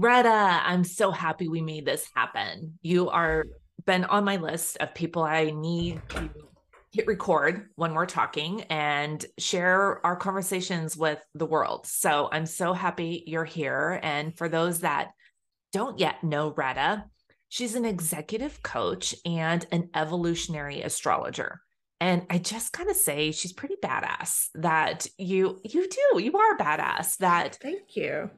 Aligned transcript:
Rhetta, 0.00 0.60
I'm 0.64 0.84
so 0.84 1.10
happy 1.10 1.48
we 1.48 1.60
made 1.60 1.84
this 1.84 2.08
happen. 2.14 2.78
You 2.82 3.08
are 3.10 3.46
been 3.84 4.04
on 4.04 4.22
my 4.22 4.36
list 4.36 4.76
of 4.78 4.94
people 4.94 5.24
I 5.24 5.50
need 5.50 6.00
to 6.10 6.30
hit 6.92 7.08
record 7.08 7.70
when 7.74 7.94
we're 7.94 8.06
talking 8.06 8.60
and 8.70 9.24
share 9.38 10.04
our 10.06 10.14
conversations 10.14 10.96
with 10.96 11.18
the 11.34 11.46
world. 11.46 11.84
So 11.88 12.28
I'm 12.30 12.46
so 12.46 12.74
happy 12.74 13.24
you're 13.26 13.44
here. 13.44 13.98
And 14.04 14.38
for 14.38 14.48
those 14.48 14.80
that 14.80 15.08
don't 15.72 15.98
yet 15.98 16.22
know 16.22 16.52
Rhetta, 16.52 17.02
she's 17.48 17.74
an 17.74 17.84
executive 17.84 18.62
coach 18.62 19.16
and 19.24 19.66
an 19.72 19.90
evolutionary 19.96 20.80
astrologer. 20.82 21.60
And 22.00 22.24
I 22.30 22.38
just 22.38 22.70
gotta 22.72 22.94
say, 22.94 23.32
she's 23.32 23.52
pretty 23.52 23.74
badass. 23.82 24.50
That 24.54 25.08
you 25.18 25.60
you 25.64 25.88
do 25.88 26.22
you 26.22 26.38
are 26.38 26.56
badass. 26.56 27.16
That 27.16 27.58
thank 27.60 27.96
you 27.96 28.30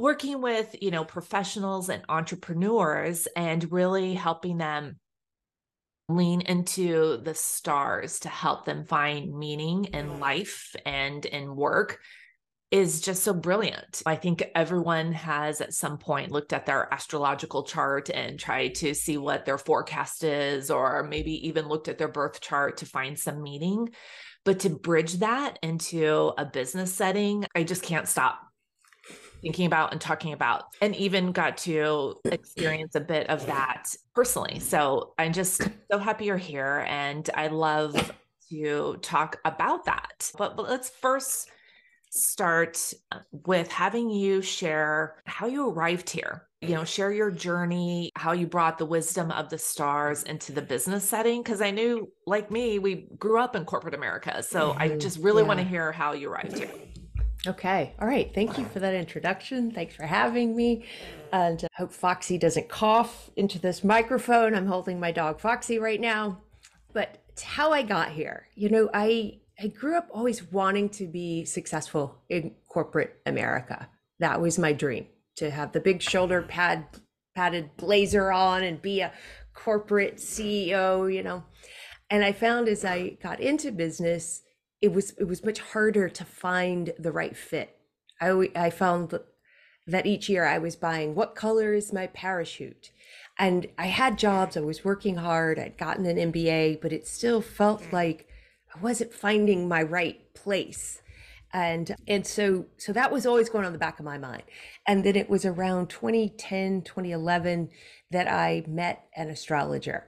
working 0.00 0.40
with 0.40 0.74
you 0.80 0.90
know 0.90 1.04
professionals 1.04 1.88
and 1.88 2.02
entrepreneurs 2.08 3.28
and 3.36 3.70
really 3.70 4.14
helping 4.14 4.58
them 4.58 4.96
lean 6.08 6.40
into 6.40 7.18
the 7.22 7.34
stars 7.34 8.20
to 8.20 8.28
help 8.28 8.64
them 8.64 8.84
find 8.84 9.32
meaning 9.32 9.84
in 9.86 10.18
life 10.18 10.74
and 10.84 11.24
in 11.24 11.54
work 11.54 12.00
is 12.70 13.00
just 13.00 13.24
so 13.24 13.32
brilliant. 13.32 14.00
I 14.06 14.14
think 14.14 14.44
everyone 14.54 15.12
has 15.12 15.60
at 15.60 15.74
some 15.74 15.98
point 15.98 16.30
looked 16.30 16.52
at 16.52 16.66
their 16.66 16.92
astrological 16.92 17.64
chart 17.64 18.10
and 18.10 18.38
tried 18.38 18.76
to 18.76 18.94
see 18.94 19.18
what 19.18 19.44
their 19.44 19.58
forecast 19.58 20.22
is, 20.22 20.70
or 20.70 21.02
maybe 21.02 21.48
even 21.48 21.66
looked 21.68 21.88
at 21.88 21.98
their 21.98 22.08
birth 22.08 22.40
chart 22.40 22.76
to 22.78 22.86
find 22.86 23.18
some 23.18 23.42
meaning. 23.42 23.90
But 24.44 24.60
to 24.60 24.70
bridge 24.70 25.14
that 25.14 25.58
into 25.62 26.32
a 26.38 26.46
business 26.46 26.94
setting, 26.94 27.44
I 27.56 27.64
just 27.64 27.82
can't 27.82 28.08
stop 28.08 28.49
thinking 29.42 29.66
about 29.66 29.92
and 29.92 30.00
talking 30.00 30.32
about, 30.32 30.64
and 30.80 30.94
even 30.96 31.32
got 31.32 31.56
to 31.58 32.16
experience 32.24 32.94
a 32.94 33.00
bit 33.00 33.28
of 33.28 33.46
that 33.46 33.94
personally. 34.14 34.58
So 34.58 35.14
I'm 35.18 35.32
just 35.32 35.62
so 35.90 35.98
happy 35.98 36.26
you're 36.26 36.36
here. 36.36 36.84
And 36.88 37.28
I 37.34 37.48
love 37.48 38.12
to 38.50 38.98
talk 39.02 39.38
about 39.44 39.84
that. 39.86 40.30
But, 40.36 40.56
but 40.56 40.68
let's 40.68 40.90
first 40.90 41.50
start 42.10 42.92
with 43.46 43.70
having 43.70 44.10
you 44.10 44.42
share 44.42 45.22
how 45.26 45.46
you 45.46 45.70
arrived 45.70 46.10
here. 46.10 46.46
You 46.60 46.74
know, 46.74 46.84
share 46.84 47.10
your 47.10 47.30
journey, 47.30 48.10
how 48.16 48.32
you 48.32 48.46
brought 48.46 48.76
the 48.76 48.84
wisdom 48.84 49.30
of 49.30 49.48
the 49.48 49.56
stars 49.56 50.24
into 50.24 50.52
the 50.52 50.60
business 50.60 51.04
setting. 51.04 51.42
Cause 51.42 51.62
I 51.62 51.70
knew, 51.70 52.12
like 52.26 52.50
me, 52.50 52.78
we 52.78 53.08
grew 53.16 53.40
up 53.40 53.56
in 53.56 53.64
corporate 53.64 53.94
America. 53.94 54.42
So 54.42 54.70
mm-hmm. 54.70 54.82
I 54.82 54.88
just 54.88 55.18
really 55.20 55.40
yeah. 55.42 55.48
want 55.48 55.60
to 55.60 55.64
hear 55.64 55.90
how 55.90 56.12
you 56.12 56.28
arrived 56.28 56.58
here. 56.58 56.70
Okay. 57.46 57.94
All 57.98 58.06
right. 58.06 58.30
Thank 58.34 58.58
you 58.58 58.66
for 58.66 58.80
that 58.80 58.94
introduction. 58.94 59.70
Thanks 59.70 59.94
for 59.94 60.04
having 60.04 60.54
me. 60.54 60.84
And 61.32 61.64
I 61.64 61.68
hope 61.78 61.92
Foxy 61.92 62.36
doesn't 62.36 62.68
cough 62.68 63.30
into 63.34 63.58
this 63.58 63.82
microphone. 63.82 64.54
I'm 64.54 64.66
holding 64.66 65.00
my 65.00 65.10
dog 65.10 65.40
Foxy 65.40 65.78
right 65.78 66.00
now. 66.00 66.42
But 66.92 67.22
it's 67.30 67.42
how 67.42 67.72
I 67.72 67.82
got 67.82 68.10
here. 68.10 68.48
You 68.54 68.68
know, 68.68 68.90
I 68.92 69.40
I 69.58 69.68
grew 69.68 69.96
up 69.96 70.08
always 70.12 70.50
wanting 70.50 70.88
to 70.90 71.06
be 71.06 71.44
successful 71.44 72.22
in 72.28 72.54
corporate 72.68 73.20
America. 73.26 73.88
That 74.18 74.40
was 74.40 74.58
my 74.58 74.72
dream 74.72 75.06
to 75.36 75.50
have 75.50 75.72
the 75.72 75.80
big 75.80 76.02
shoulder 76.02 76.42
pad 76.42 76.86
padded 77.34 77.76
blazer 77.76 78.32
on 78.32 78.62
and 78.62 78.82
be 78.82 79.00
a 79.00 79.12
corporate 79.54 80.16
CEO, 80.16 81.12
you 81.12 81.22
know. 81.22 81.44
And 82.10 82.24
I 82.24 82.32
found 82.32 82.68
as 82.68 82.84
I 82.84 83.18
got 83.22 83.40
into 83.40 83.70
business, 83.70 84.42
it 84.80 84.92
was 84.92 85.10
it 85.18 85.24
was 85.24 85.44
much 85.44 85.60
harder 85.60 86.08
to 86.08 86.24
find 86.24 86.92
the 86.98 87.12
right 87.12 87.36
fit. 87.36 87.76
I 88.20 88.50
I 88.54 88.70
found 88.70 89.18
that 89.86 90.06
each 90.06 90.28
year 90.28 90.44
I 90.44 90.58
was 90.58 90.76
buying 90.76 91.14
what 91.14 91.34
color 91.34 91.74
is 91.74 91.92
my 91.92 92.06
parachute, 92.08 92.90
and 93.38 93.66
I 93.78 93.86
had 93.86 94.18
jobs. 94.18 94.56
I 94.56 94.60
was 94.60 94.84
working 94.84 95.16
hard. 95.16 95.58
I'd 95.58 95.78
gotten 95.78 96.06
an 96.06 96.32
MBA, 96.32 96.80
but 96.80 96.92
it 96.92 97.06
still 97.06 97.40
felt 97.40 97.82
mm. 97.82 97.92
like 97.92 98.28
I 98.74 98.80
wasn't 98.80 99.12
finding 99.12 99.68
my 99.68 99.82
right 99.82 100.32
place. 100.34 101.02
And 101.52 101.94
and 102.06 102.26
so 102.26 102.66
so 102.76 102.92
that 102.92 103.10
was 103.10 103.26
always 103.26 103.48
going 103.48 103.64
on 103.64 103.72
the 103.72 103.78
back 103.78 103.98
of 103.98 104.04
my 104.04 104.18
mind. 104.18 104.44
And 104.86 105.04
then 105.04 105.16
it 105.16 105.28
was 105.28 105.44
around 105.44 105.90
2010, 105.90 106.82
2011 106.82 107.70
that 108.12 108.28
I 108.28 108.64
met 108.68 109.06
an 109.16 109.30
astrologer 109.30 110.06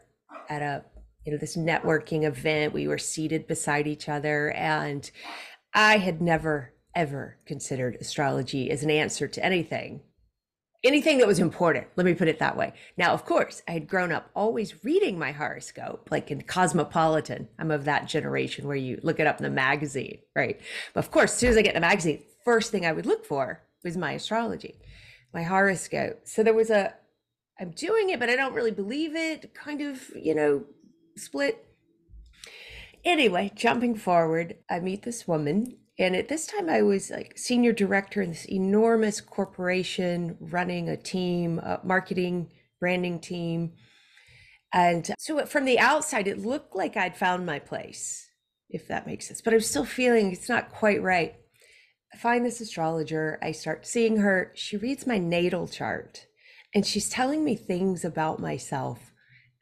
at 0.49 0.63
a 0.63 0.85
you 1.25 1.33
know 1.33 1.39
this 1.39 1.57
networking 1.57 2.25
event. 2.25 2.73
We 2.73 2.89
were 2.89 2.99
seated 2.99 3.47
beside 3.47 3.87
each 3.87 4.09
other 4.09 4.51
and 4.53 5.11
i 5.75 5.99
had 5.99 6.21
never 6.21 6.75
ever 6.95 7.39
considered 7.47 7.97
astrology 8.01 8.71
as 8.71 8.83
an 8.83 8.91
answer 8.91 9.27
to 9.27 9.45
anything 9.45 10.03
anything 10.85 11.19
that 11.19 11.27
was 11.27 11.39
important 11.39 11.87
let 11.97 12.05
me 12.05 12.15
put 12.15 12.29
it 12.29 12.39
that 12.41 12.57
way. 12.57 12.73
Now 12.97 13.13
of 13.13 13.25
course 13.25 13.63
i 13.69 13.73
had 13.73 13.89
grown 13.89 14.13
up 14.13 14.31
always 14.35 14.85
reading 14.85 15.19
my 15.19 15.33
horoscope 15.33 16.09
like 16.11 16.31
in 16.31 16.43
cosmopolitan. 16.43 17.49
I'm 17.59 17.71
of 17.71 17.85
that 17.85 18.09
generation 18.09 18.67
where 18.67 18.77
you 18.77 18.99
look 19.03 19.21
it 19.21 19.27
up 19.27 19.39
in 19.39 19.45
the 19.45 19.51
magazine 19.51 20.19
right? 20.37 20.61
But 20.93 21.05
of 21.05 21.11
course 21.11 21.33
as 21.33 21.39
soon 21.39 21.51
as 21.51 21.57
i 21.57 21.63
get 21.63 21.75
the 21.75 21.81
magazine 21.81 22.23
first 22.45 22.71
thing 22.71 22.85
i 22.85 22.93
would 22.93 23.07
look 23.07 23.25
for 23.25 23.63
was 23.85 23.97
my 23.97 24.13
astrology 24.13 24.75
my 25.33 25.43
horoscope. 25.43 26.21
So 26.25 26.43
there 26.43 26.53
was 26.53 26.71
a 26.71 26.95
i'm 27.61 27.71
doing 27.71 28.11
it 28.11 28.19
but 28.19 28.29
i 28.29 28.37
don't 28.37 28.55
really 28.55 28.71
believe 28.71 29.15
it 29.15 29.55
kind 29.55 29.81
of 29.81 30.11
you 30.15 30.35
know 30.35 30.65
split. 31.17 31.67
Anyway, 33.05 33.51
jumping 33.55 33.97
forward, 33.97 34.57
I 34.71 34.81
meet 34.81 35.03
this 35.03 35.27
woman. 35.27 35.79
And 35.99 36.17
at 36.17 36.29
this 36.29 36.47
time, 36.47 36.69
I 36.69 36.83
was 36.83 37.11
like 37.11 37.37
senior 37.37 37.73
director 37.73 38.23
in 38.23 38.31
this 38.31 38.47
enormous 38.47 39.21
corporation 39.21 40.37
running 40.41 40.89
a 40.89 40.97
team, 40.97 41.59
a 41.59 41.81
marketing, 41.85 42.51
branding 42.81 43.21
team. 43.21 43.73
And 44.73 45.11
so 45.19 45.45
from 45.47 45.65
the 45.65 45.79
outside, 45.79 46.27
it 46.27 46.39
looked 46.39 46.75
like 46.75 46.97
I'd 46.97 47.17
found 47.17 47.45
my 47.45 47.59
place, 47.59 48.29
if 48.71 48.89
that 48.89 49.07
makes 49.07 49.29
sense. 49.29 49.43
But 49.43 49.53
I'm 49.53 49.61
still 49.61 49.85
feeling 49.85 50.33
it's 50.33 50.49
not 50.49 50.73
quite 50.73 51.03
right. 51.03 51.35
I 52.15 52.17
find 52.17 52.45
this 52.45 52.61
astrologer. 52.61 53.39
I 53.43 53.53
start 53.53 53.87
seeing 53.87 54.19
her. 54.19 54.53
She 54.55 54.77
reads 54.77 55.07
my 55.07 55.19
natal 55.19 55.69
chart 55.69 56.27
and 56.75 56.87
she's 56.87 57.09
telling 57.09 57.45
me 57.45 57.55
things 57.55 58.05
about 58.05 58.41
myself 58.41 59.13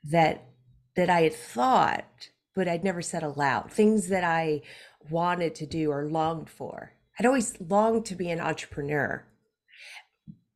that 0.05 0.50
that 0.97 1.11
I 1.11 1.23
had 1.23 1.35
thought, 1.35 2.31
but 2.55 2.69
I'd 2.69 2.85
never 2.85 3.03
said 3.03 3.23
aloud, 3.23 3.73
things 3.73 4.09
that 4.09 4.25
I 4.25 4.63
wanted 5.09 5.55
to 5.57 5.67
do 5.67 5.91
or 5.91 6.05
longed 6.05 6.51
for. 6.51 6.93
I'd 7.19 7.27
always 7.27 7.61
longed 7.61 8.07
to 8.07 8.15
be 8.15 8.31
an 8.31 8.41
entrepreneur. 8.41 9.25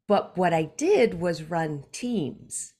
But 0.06 0.36
what 0.36 0.52
I 0.52 0.64
did 0.76 1.20
was 1.20 1.42
run 1.42 1.84
teams. 1.92 2.74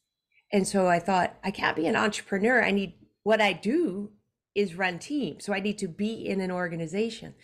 And 0.52 0.68
so 0.68 0.86
I 0.86 0.98
thought, 0.98 1.36
I 1.42 1.50
can't 1.50 1.76
be 1.76 1.86
an 1.86 1.96
entrepreneur. 1.96 2.62
I 2.62 2.70
need 2.70 2.94
what 3.22 3.40
I 3.40 3.52
do 3.52 4.10
is 4.54 4.74
run 4.74 4.98
teams. 4.98 5.44
So 5.44 5.52
I 5.52 5.60
need 5.60 5.78
to 5.78 5.88
be 5.88 6.12
in 6.12 6.40
an 6.40 6.50
organization. 6.50 7.34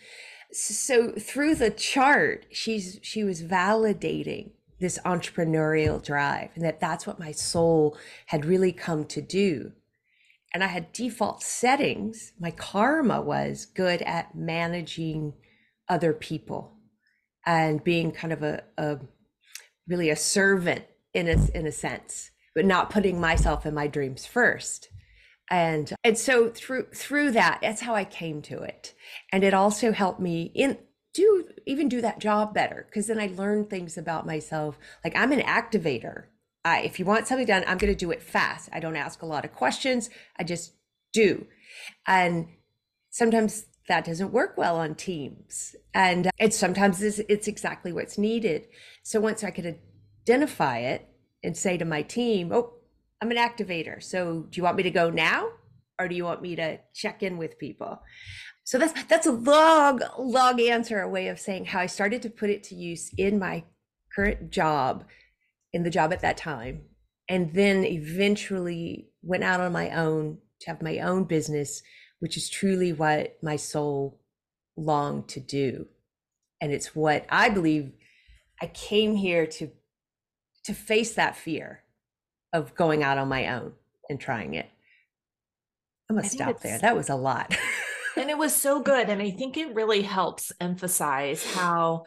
So 0.51 1.13
through 1.13 1.55
the 1.55 1.71
chart, 1.71 2.45
she's 2.51 2.99
she 3.01 3.23
was 3.23 3.41
validating 3.41 4.51
this 4.79 4.99
entrepreneurial 5.05 6.03
drive 6.03 6.49
and 6.55 6.65
that 6.65 6.79
that's 6.79 7.05
what 7.05 7.19
my 7.19 7.31
soul 7.31 7.97
had 8.27 8.45
really 8.45 8.71
come 8.71 9.05
to 9.05 9.21
do 9.21 9.71
and 10.53 10.63
I 10.63 10.67
had 10.67 10.91
default 10.91 11.43
settings. 11.43 12.33
My 12.39 12.51
karma 12.51 13.21
was 13.21 13.65
good 13.65 14.01
at 14.01 14.35
managing 14.35 15.33
other 15.87 16.13
people 16.13 16.73
and 17.45 17.83
being 17.83 18.11
kind 18.11 18.33
of 18.33 18.43
a, 18.43 18.63
a 18.77 18.99
really 19.87 20.09
a 20.09 20.15
servant 20.15 20.85
in 21.13 21.27
a, 21.27 21.37
in 21.57 21.65
a 21.65 21.71
sense, 21.71 22.31
but 22.53 22.65
not 22.65 22.89
putting 22.89 23.19
myself 23.19 23.65
and 23.65 23.75
my 23.75 23.87
dreams 23.87 24.25
first. 24.25 24.89
And 25.49 25.93
and 26.05 26.17
so 26.17 26.49
through 26.49 26.87
through 26.95 27.31
that, 27.31 27.59
that's 27.61 27.81
how 27.81 27.93
I 27.93 28.05
came 28.05 28.41
to 28.43 28.61
it. 28.61 28.93
And 29.33 29.43
it 29.43 29.53
also 29.53 29.91
helped 29.91 30.21
me 30.21 30.51
in 30.55 30.77
do 31.13 31.49
even 31.65 31.89
do 31.89 31.99
that 31.99 32.19
job 32.19 32.53
better 32.53 32.85
because 32.87 33.07
then 33.07 33.19
I 33.19 33.27
learned 33.35 33.69
things 33.69 33.97
about 33.97 34.25
myself. 34.25 34.79
Like 35.03 35.13
I'm 35.13 35.33
an 35.33 35.41
activator 35.41 36.27
I, 36.63 36.81
if 36.81 36.99
you 36.99 37.05
want 37.05 37.27
something 37.27 37.47
done, 37.47 37.63
I'm 37.67 37.77
going 37.77 37.93
to 37.93 37.97
do 37.97 38.11
it 38.11 38.21
fast. 38.21 38.69
I 38.71 38.79
don't 38.79 38.95
ask 38.95 39.21
a 39.21 39.25
lot 39.25 39.45
of 39.45 39.53
questions. 39.53 40.09
I 40.37 40.43
just 40.43 40.73
do. 41.13 41.47
And 42.07 42.47
sometimes 43.09 43.65
that 43.87 44.05
doesn't 44.05 44.31
work 44.31 44.57
well 44.57 44.77
on 44.77 44.95
teams. 44.95 45.75
And 45.93 46.27
uh, 46.27 46.31
it's 46.39 46.57
sometimes 46.57 47.01
it's, 47.01 47.19
it's 47.19 47.47
exactly 47.47 47.91
what's 47.91 48.17
needed. 48.17 48.67
So 49.03 49.19
once 49.19 49.43
I 49.43 49.51
could 49.51 49.79
identify 50.23 50.79
it 50.79 51.09
and 51.43 51.57
say 51.57 51.77
to 51.77 51.85
my 51.85 52.03
team, 52.03 52.51
oh, 52.53 52.73
I'm 53.21 53.31
an 53.31 53.37
activator. 53.37 54.01
So 54.01 54.47
do 54.49 54.57
you 54.57 54.63
want 54.63 54.77
me 54.77 54.83
to 54.83 54.91
go 54.91 55.09
now? 55.09 55.49
Or 55.99 56.07
do 56.07 56.15
you 56.15 56.23
want 56.23 56.41
me 56.41 56.55
to 56.55 56.79
check 56.93 57.21
in 57.21 57.37
with 57.37 57.59
people? 57.59 58.01
So 58.63 58.77
that's 58.77 59.03
that's 59.03 59.27
a 59.27 59.31
long, 59.31 60.01
long 60.17 60.59
answer, 60.61 61.01
a 61.01 61.09
way 61.09 61.27
of 61.27 61.39
saying 61.39 61.65
how 61.65 61.79
I 61.79 61.87
started 61.87 62.21
to 62.21 62.29
put 62.29 62.49
it 62.49 62.63
to 62.65 62.75
use 62.75 63.11
in 63.17 63.37
my 63.37 63.65
current 64.15 64.49
job 64.49 65.05
in 65.73 65.83
the 65.83 65.89
job 65.89 66.11
at 66.13 66.21
that 66.21 66.37
time 66.37 66.83
and 67.29 67.53
then 67.53 67.85
eventually 67.85 69.09
went 69.21 69.43
out 69.43 69.59
on 69.61 69.71
my 69.71 69.89
own 69.91 70.37
to 70.59 70.67
have 70.67 70.81
my 70.81 70.99
own 70.99 71.23
business 71.23 71.81
which 72.19 72.37
is 72.37 72.49
truly 72.49 72.93
what 72.93 73.37
my 73.41 73.55
soul 73.55 74.19
longed 74.77 75.27
to 75.27 75.39
do 75.39 75.87
and 76.59 76.71
it's 76.71 76.95
what 76.95 77.25
i 77.29 77.49
believe 77.49 77.91
i 78.61 78.67
came 78.67 79.15
here 79.15 79.45
to 79.45 79.69
to 80.63 80.73
face 80.73 81.13
that 81.15 81.35
fear 81.35 81.83
of 82.53 82.75
going 82.75 83.03
out 83.03 83.17
on 83.17 83.27
my 83.27 83.47
own 83.47 83.73
and 84.09 84.19
trying 84.19 84.53
it. 84.53 84.69
I'm 86.09 86.17
gonna 86.17 86.27
stop 86.27 86.61
there. 86.61 86.77
That 86.79 86.95
was 86.95 87.09
a 87.09 87.15
lot. 87.15 87.55
and 88.17 88.29
it 88.29 88.37
was 88.37 88.53
so 88.55 88.81
good. 88.81 89.09
And 89.09 89.21
I 89.21 89.31
think 89.31 89.57
it 89.57 89.73
really 89.73 90.01
helps 90.01 90.51
emphasize 90.59 91.45
how 91.53 92.05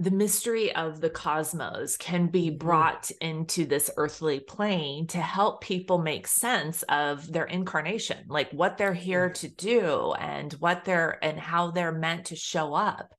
the 0.00 0.10
mystery 0.10 0.74
of 0.74 1.00
the 1.00 1.10
cosmos 1.10 1.96
can 1.96 2.26
be 2.26 2.48
mm-hmm. 2.48 2.58
brought 2.58 3.10
into 3.20 3.64
this 3.64 3.90
earthly 3.96 4.40
plane 4.40 5.06
to 5.08 5.18
help 5.18 5.60
people 5.60 5.98
make 5.98 6.26
sense 6.26 6.82
of 6.84 7.32
their 7.32 7.44
incarnation 7.44 8.18
like 8.28 8.50
what 8.52 8.76
they're 8.76 8.94
here 8.94 9.30
to 9.30 9.48
do 9.48 10.12
and 10.18 10.52
what 10.54 10.84
they're 10.84 11.22
and 11.24 11.38
how 11.38 11.70
they're 11.70 11.92
meant 11.92 12.26
to 12.26 12.36
show 12.36 12.74
up 12.74 13.14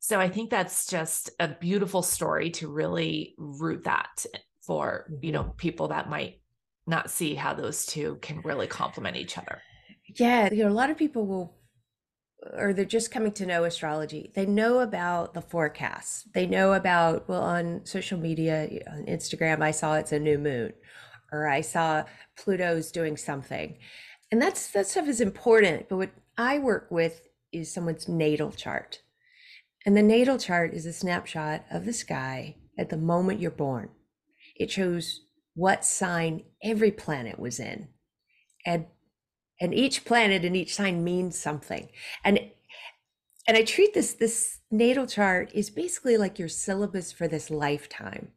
so 0.00 0.18
i 0.20 0.28
think 0.28 0.50
that's 0.50 0.86
just 0.86 1.30
a 1.38 1.48
beautiful 1.48 2.02
story 2.02 2.50
to 2.50 2.68
really 2.68 3.34
root 3.38 3.84
that 3.84 4.26
for 4.62 5.06
you 5.20 5.30
know 5.30 5.44
mm-hmm. 5.44 5.56
people 5.56 5.88
that 5.88 6.10
might 6.10 6.40
not 6.86 7.10
see 7.10 7.34
how 7.34 7.54
those 7.54 7.86
two 7.86 8.18
can 8.20 8.40
really 8.40 8.66
complement 8.66 9.16
each 9.16 9.38
other 9.38 9.60
yeah 10.16 10.52
you 10.52 10.64
know 10.64 10.70
a 10.70 10.70
lot 10.70 10.90
of 10.90 10.98
people 10.98 11.26
will 11.26 11.56
or 12.52 12.72
they're 12.72 12.84
just 12.84 13.10
coming 13.10 13.32
to 13.32 13.46
know 13.46 13.64
astrology. 13.64 14.30
They 14.34 14.46
know 14.46 14.80
about 14.80 15.34
the 15.34 15.40
forecasts. 15.40 16.28
They 16.34 16.46
know 16.46 16.74
about 16.74 17.28
well 17.28 17.42
on 17.42 17.84
social 17.84 18.18
media 18.18 18.68
on 18.90 19.06
instagram 19.06 19.62
i 19.62 19.70
saw 19.70 19.94
it's 19.94 20.12
a 20.12 20.18
new 20.18 20.38
moon 20.38 20.72
or 21.32 21.48
i 21.48 21.60
saw 21.60 22.04
pluto's 22.36 22.90
doing 22.90 23.16
something. 23.16 23.78
And 24.30 24.42
that's 24.42 24.70
that 24.72 24.86
stuff 24.86 25.08
is 25.08 25.20
important 25.20 25.88
but 25.88 25.96
what 25.96 26.10
i 26.36 26.58
work 26.58 26.88
with 26.90 27.28
is 27.52 27.72
someone's 27.72 28.08
natal 28.08 28.52
chart. 28.52 29.00
And 29.86 29.96
the 29.96 30.02
natal 30.02 30.38
chart 30.38 30.74
is 30.74 30.86
a 30.86 30.92
snapshot 30.92 31.64
of 31.70 31.84
the 31.84 31.92
sky 31.92 32.56
at 32.78 32.90
the 32.90 32.96
moment 32.96 33.40
you're 33.40 33.50
born. 33.50 33.90
It 34.56 34.70
shows 34.70 35.20
what 35.54 35.84
sign 35.84 36.42
every 36.62 36.90
planet 36.90 37.38
was 37.38 37.60
in. 37.60 37.88
And 38.66 38.86
and 39.60 39.74
each 39.74 40.04
planet 40.04 40.44
and 40.44 40.56
each 40.56 40.74
sign 40.74 41.04
means 41.04 41.38
something. 41.38 41.88
And 42.24 42.50
and 43.46 43.56
i 43.58 43.62
treat 43.62 43.92
this 43.92 44.14
this 44.14 44.60
natal 44.70 45.06
chart 45.06 45.50
is 45.54 45.68
basically 45.68 46.16
like 46.16 46.38
your 46.38 46.48
syllabus 46.48 47.12
for 47.12 47.28
this 47.28 47.50
lifetime. 47.50 48.32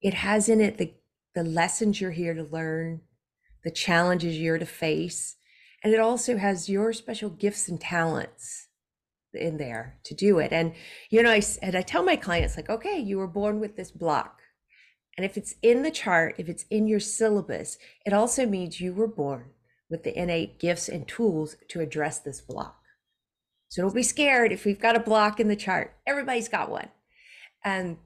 It 0.00 0.14
has 0.14 0.48
in 0.48 0.60
it 0.60 0.78
the 0.78 0.94
the 1.34 1.44
lessons 1.44 2.00
you're 2.00 2.12
here 2.12 2.34
to 2.34 2.44
learn 2.44 3.00
the 3.64 3.70
challenges 3.70 4.38
you're 4.38 4.58
to 4.58 4.66
face 4.66 5.36
and 5.82 5.92
it 5.92 6.00
also 6.00 6.36
has 6.36 6.68
your 6.68 6.92
special 6.92 7.30
gifts 7.30 7.68
and 7.68 7.80
talents 7.80 8.68
in 9.34 9.56
there 9.56 9.98
to 10.04 10.14
do 10.14 10.38
it. 10.38 10.52
And 10.52 10.74
you 11.10 11.22
know 11.22 11.30
i 11.30 11.42
and 11.60 11.74
i 11.76 11.82
tell 11.82 12.02
my 12.02 12.16
clients 12.16 12.56
like 12.56 12.70
okay 12.70 12.98
you 12.98 13.18
were 13.18 13.26
born 13.26 13.60
with 13.60 13.76
this 13.76 13.90
block. 13.90 14.40
And 15.16 15.26
if 15.26 15.36
it's 15.36 15.54
in 15.62 15.82
the 15.82 15.90
chart 15.90 16.36
if 16.38 16.48
it's 16.48 16.64
in 16.70 16.86
your 16.86 17.00
syllabus 17.00 17.78
it 18.06 18.12
also 18.12 18.46
means 18.46 18.80
you 18.80 18.94
were 18.94 19.08
born 19.08 19.50
with 19.92 20.04
the 20.04 20.18
innate 20.18 20.58
gifts 20.58 20.88
and 20.88 21.06
tools 21.06 21.54
to 21.68 21.80
address 21.80 22.18
this 22.18 22.40
block. 22.40 22.80
So 23.68 23.82
don't 23.82 23.94
be 23.94 24.02
scared 24.02 24.50
if 24.50 24.64
we've 24.64 24.80
got 24.80 24.96
a 24.96 25.00
block 25.00 25.38
in 25.38 25.48
the 25.48 25.54
chart. 25.54 25.94
Everybody's 26.06 26.48
got 26.48 26.70
one. 26.70 26.88
And 27.62 27.98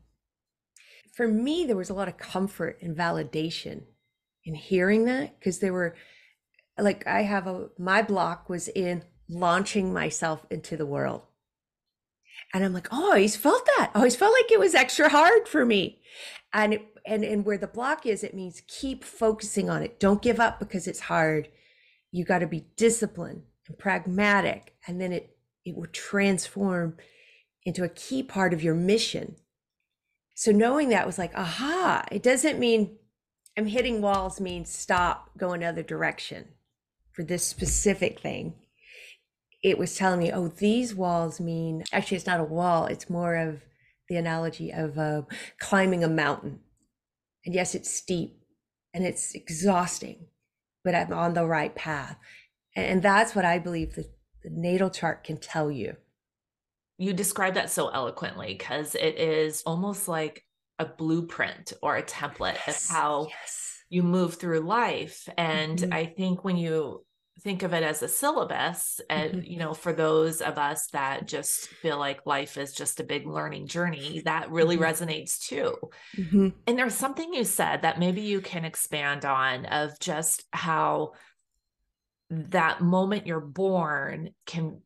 for 1.14 1.28
me, 1.28 1.64
there 1.64 1.76
was 1.76 1.88
a 1.88 1.94
lot 1.94 2.08
of 2.08 2.18
comfort 2.18 2.78
and 2.82 2.96
validation 2.96 3.84
in 4.44 4.56
hearing 4.56 5.04
that 5.04 5.38
because 5.38 5.60
there 5.60 5.72
were 5.72 5.94
like 6.76 7.06
I 7.06 7.22
have 7.22 7.46
a 7.46 7.68
my 7.78 8.02
block 8.02 8.48
was 8.48 8.68
in 8.68 9.04
launching 9.28 9.92
myself 9.92 10.44
into 10.50 10.76
the 10.76 10.86
world. 10.86 11.22
And 12.52 12.64
I'm 12.64 12.72
like, 12.72 12.88
oh, 12.90 13.06
I 13.06 13.16
always 13.16 13.36
felt 13.36 13.64
that. 13.78 13.92
I 13.94 13.98
always 13.98 14.16
felt 14.16 14.34
like 14.34 14.50
it 14.50 14.60
was 14.60 14.74
extra 14.74 15.08
hard 15.08 15.48
for 15.48 15.64
me. 15.64 16.00
And 16.52 16.74
it, 16.74 16.82
and 17.06 17.24
and 17.24 17.44
where 17.44 17.58
the 17.58 17.66
block 17.68 18.06
is, 18.06 18.24
it 18.24 18.34
means 18.34 18.62
keep 18.66 19.04
focusing 19.04 19.70
on 19.70 19.82
it. 19.82 20.00
Don't 20.00 20.22
give 20.22 20.40
up 20.40 20.58
because 20.58 20.88
it's 20.88 21.00
hard 21.00 21.48
you 22.12 22.24
got 22.24 22.38
to 22.38 22.46
be 22.46 22.66
disciplined 22.76 23.42
and 23.68 23.78
pragmatic 23.78 24.74
and 24.86 25.00
then 25.00 25.12
it 25.12 25.36
it 25.64 25.74
will 25.74 25.86
transform 25.86 26.96
into 27.64 27.82
a 27.82 27.88
key 27.88 28.22
part 28.22 28.54
of 28.54 28.62
your 28.62 28.74
mission. 28.74 29.34
So 30.34 30.52
knowing 30.52 30.90
that 30.90 31.06
was 31.06 31.18
like 31.18 31.34
aha 31.34 32.04
it 32.10 32.22
doesn't 32.22 32.58
mean 32.58 32.98
i'm 33.58 33.66
hitting 33.66 34.00
walls 34.00 34.40
means 34.40 34.70
stop 34.70 35.30
go 35.36 35.52
another 35.52 35.82
direction. 35.82 36.48
For 37.12 37.22
this 37.24 37.44
specific 37.44 38.20
thing 38.20 38.54
it 39.62 39.78
was 39.78 39.96
telling 39.96 40.20
me 40.20 40.32
oh 40.32 40.48
these 40.48 40.94
walls 40.94 41.40
mean 41.40 41.84
actually 41.92 42.18
it's 42.18 42.26
not 42.26 42.40
a 42.40 42.44
wall 42.44 42.86
it's 42.86 43.10
more 43.10 43.36
of 43.36 43.62
the 44.08 44.16
analogy 44.16 44.70
of 44.70 44.96
uh, 44.98 45.22
climbing 45.58 46.04
a 46.04 46.08
mountain. 46.08 46.60
And 47.44 47.54
yes 47.54 47.74
it's 47.74 47.90
steep 47.90 48.38
and 48.94 49.04
it's 49.04 49.34
exhausting 49.34 50.28
but 50.86 50.94
I'm 50.94 51.12
on 51.12 51.34
the 51.34 51.44
right 51.44 51.74
path. 51.74 52.16
And 52.76 53.02
that's 53.02 53.34
what 53.34 53.44
I 53.44 53.58
believe 53.58 53.96
the, 53.96 54.08
the 54.44 54.50
natal 54.50 54.88
chart 54.88 55.24
can 55.24 55.36
tell 55.36 55.68
you. 55.68 55.96
You 56.96 57.12
describe 57.12 57.54
that 57.54 57.70
so 57.70 57.88
eloquently 57.88 58.54
because 58.54 58.94
it 58.94 59.18
is 59.18 59.64
almost 59.66 60.06
like 60.06 60.44
a 60.78 60.84
blueprint 60.84 61.72
or 61.82 61.96
a 61.96 62.04
template 62.04 62.54
yes, 62.66 62.88
of 62.88 62.96
how 62.96 63.26
yes. 63.28 63.82
you 63.88 64.04
move 64.04 64.34
through 64.36 64.60
life. 64.60 65.28
And 65.36 65.76
mm-hmm. 65.76 65.92
I 65.92 66.06
think 66.06 66.44
when 66.44 66.56
you 66.56 67.04
think 67.40 67.62
of 67.62 67.74
it 67.74 67.82
as 67.82 68.02
a 68.02 68.08
syllabus 68.08 69.00
and 69.10 69.32
mm-hmm. 69.34 69.50
you 69.50 69.58
know 69.58 69.74
for 69.74 69.92
those 69.92 70.40
of 70.40 70.56
us 70.56 70.88
that 70.88 71.26
just 71.26 71.68
feel 71.68 71.98
like 71.98 72.24
life 72.24 72.56
is 72.56 72.72
just 72.72 72.98
a 72.98 73.04
big 73.04 73.26
learning 73.26 73.66
journey 73.66 74.22
that 74.24 74.50
really 74.50 74.76
mm-hmm. 74.76 74.84
resonates 74.84 75.38
too 75.38 75.76
mm-hmm. 76.16 76.48
and 76.66 76.78
there's 76.78 76.94
something 76.94 77.34
you 77.34 77.44
said 77.44 77.82
that 77.82 77.98
maybe 77.98 78.22
you 78.22 78.40
can 78.40 78.64
expand 78.64 79.24
on 79.24 79.66
of 79.66 79.98
just 80.00 80.44
how 80.52 81.12
that 82.30 82.80
moment 82.80 83.26
you're 83.26 83.40
born 83.40 84.30
can 84.46 84.80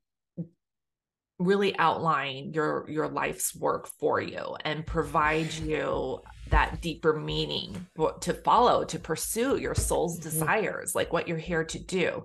really 1.38 1.76
outline 1.78 2.52
your 2.52 2.84
your 2.88 3.08
life's 3.08 3.56
work 3.56 3.88
for 3.98 4.20
you 4.20 4.56
and 4.64 4.86
provide 4.86 5.52
you 5.54 6.20
that 6.50 6.80
deeper 6.80 7.18
meaning 7.18 7.86
to 8.20 8.34
follow 8.34 8.84
to 8.84 8.98
pursue 8.98 9.56
your 9.56 9.74
soul's 9.74 10.18
mm-hmm. 10.18 10.28
desires 10.28 10.94
like 10.94 11.12
what 11.12 11.28
you're 11.28 11.38
here 11.38 11.64
to 11.64 11.78
do 11.78 12.24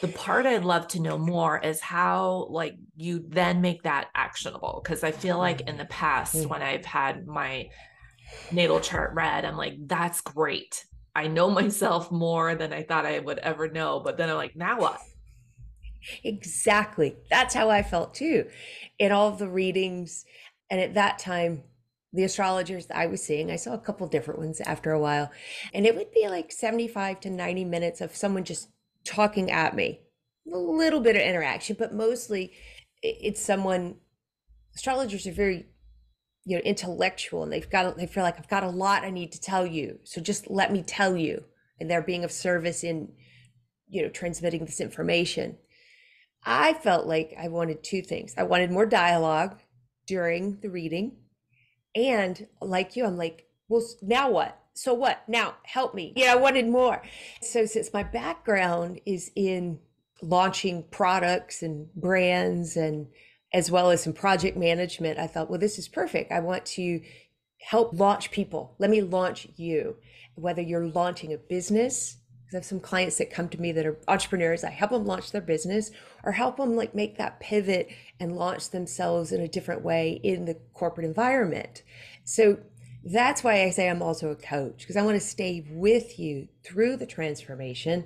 the 0.00 0.08
part 0.08 0.46
i'd 0.46 0.64
love 0.64 0.86
to 0.88 1.00
know 1.00 1.18
more 1.18 1.58
is 1.58 1.80
how 1.80 2.46
like 2.50 2.74
you 2.96 3.24
then 3.28 3.60
make 3.60 3.82
that 3.82 4.08
actionable 4.14 4.80
because 4.82 5.04
i 5.04 5.10
feel 5.10 5.38
like 5.38 5.62
in 5.62 5.76
the 5.76 5.84
past 5.86 6.34
mm-hmm. 6.34 6.48
when 6.48 6.62
i've 6.62 6.84
had 6.84 7.26
my 7.26 7.68
natal 8.52 8.80
chart 8.80 9.14
read 9.14 9.44
i'm 9.44 9.56
like 9.56 9.74
that's 9.86 10.20
great 10.20 10.84
i 11.14 11.26
know 11.26 11.50
myself 11.62 12.10
more 12.10 12.54
than 12.54 12.72
i 12.72 12.82
thought 12.82 13.06
i 13.06 13.18
would 13.18 13.38
ever 13.38 13.68
know 13.68 14.00
but 14.00 14.16
then 14.16 14.28
i'm 14.28 14.36
like 14.36 14.56
now 14.56 14.80
what 14.80 15.00
Exactly. 16.24 17.16
That's 17.30 17.54
how 17.54 17.70
I 17.70 17.82
felt 17.82 18.14
too. 18.14 18.46
In 18.98 19.12
all 19.12 19.32
the 19.32 19.48
readings. 19.48 20.24
And 20.70 20.80
at 20.80 20.94
that 20.94 21.18
time, 21.18 21.62
the 22.12 22.24
astrologers 22.24 22.86
I 22.94 23.06
was 23.06 23.22
seeing, 23.22 23.50
I 23.50 23.56
saw 23.56 23.74
a 23.74 23.78
couple 23.78 24.06
different 24.06 24.40
ones 24.40 24.60
after 24.60 24.92
a 24.92 25.00
while. 25.00 25.30
And 25.74 25.86
it 25.86 25.94
would 25.94 26.10
be 26.12 26.28
like 26.28 26.50
75 26.50 27.20
to 27.20 27.30
90 27.30 27.64
minutes 27.64 28.00
of 28.00 28.16
someone 28.16 28.44
just 28.44 28.68
talking 29.04 29.50
at 29.50 29.76
me. 29.76 30.00
A 30.52 30.56
little 30.56 31.00
bit 31.00 31.16
of 31.16 31.22
interaction, 31.22 31.76
but 31.78 31.92
mostly 31.92 32.52
it's 33.02 33.40
someone 33.40 33.96
astrologers 34.74 35.26
are 35.26 35.32
very 35.32 35.66
you 36.44 36.56
know 36.56 36.62
intellectual 36.62 37.42
and 37.42 37.52
they've 37.52 37.68
got 37.68 37.96
they 37.96 38.06
feel 38.06 38.22
like 38.22 38.38
I've 38.38 38.48
got 38.48 38.64
a 38.64 38.70
lot 38.70 39.04
I 39.04 39.10
need 39.10 39.32
to 39.32 39.40
tell 39.40 39.66
you. 39.66 39.98
So 40.04 40.20
just 40.20 40.48
let 40.50 40.72
me 40.72 40.82
tell 40.82 41.16
you. 41.16 41.44
And 41.78 41.90
they're 41.90 42.02
being 42.02 42.24
of 42.24 42.32
service 42.32 42.82
in 42.82 43.12
you 43.88 44.02
know 44.02 44.08
transmitting 44.08 44.64
this 44.64 44.80
information. 44.80 45.58
I 46.44 46.72
felt 46.72 47.06
like 47.06 47.34
I 47.38 47.48
wanted 47.48 47.84
two 47.84 48.00
things. 48.00 48.34
I 48.38 48.44
wanted 48.44 48.70
more 48.70 48.86
dialogue 48.86 49.58
during 50.06 50.60
the 50.60 50.70
reading. 50.70 51.16
And 51.98 52.46
like 52.60 52.94
you, 52.94 53.04
I'm 53.04 53.16
like, 53.16 53.46
well, 53.68 53.84
now 54.00 54.30
what? 54.30 54.56
So 54.72 54.94
what? 54.94 55.28
Now 55.28 55.56
help 55.64 55.94
me. 55.94 56.12
Yeah, 56.14 56.32
I 56.32 56.36
wanted 56.36 56.68
more. 56.68 57.02
So 57.42 57.66
since 57.66 57.92
my 57.92 58.04
background 58.04 59.00
is 59.04 59.32
in 59.34 59.80
launching 60.22 60.84
products 60.90 61.62
and 61.62 61.92
brands 61.94 62.76
and 62.76 63.08
as 63.52 63.70
well 63.70 63.90
as 63.90 64.02
some 64.04 64.12
project 64.12 64.56
management, 64.56 65.18
I 65.18 65.26
thought, 65.26 65.50
well, 65.50 65.58
this 65.58 65.78
is 65.78 65.88
perfect. 65.88 66.30
I 66.30 66.38
want 66.38 66.64
to 66.66 67.00
help 67.60 67.92
launch 67.92 68.30
people. 68.30 68.76
Let 68.78 68.90
me 68.90 69.00
launch 69.00 69.48
you. 69.56 69.96
Whether 70.36 70.62
you're 70.62 70.86
launching 70.86 71.32
a 71.32 71.38
business, 71.38 72.18
because 72.44 72.54
I 72.54 72.58
have 72.58 72.64
some 72.64 72.78
clients 72.80 73.18
that 73.18 73.32
come 73.32 73.48
to 73.48 73.60
me 73.60 73.72
that 73.72 73.84
are 73.84 73.98
entrepreneurs. 74.06 74.62
I 74.62 74.70
help 74.70 74.92
them 74.92 75.04
launch 75.04 75.32
their 75.32 75.40
business 75.40 75.90
or 76.24 76.32
help 76.32 76.56
them 76.56 76.76
like 76.76 76.94
make 76.94 77.18
that 77.18 77.40
pivot 77.40 77.88
and 78.20 78.36
launch 78.36 78.70
themselves 78.70 79.32
in 79.32 79.40
a 79.40 79.48
different 79.48 79.82
way 79.82 80.20
in 80.22 80.44
the 80.44 80.56
corporate 80.74 81.06
environment. 81.06 81.82
So 82.24 82.58
that's 83.04 83.44
why 83.44 83.62
I 83.62 83.70
say 83.70 83.88
I'm 83.88 84.02
also 84.02 84.30
a 84.30 84.36
coach 84.36 84.78
because 84.78 84.96
I 84.96 85.02
want 85.02 85.20
to 85.20 85.26
stay 85.26 85.66
with 85.70 86.18
you 86.18 86.48
through 86.64 86.96
the 86.96 87.06
transformation. 87.06 88.04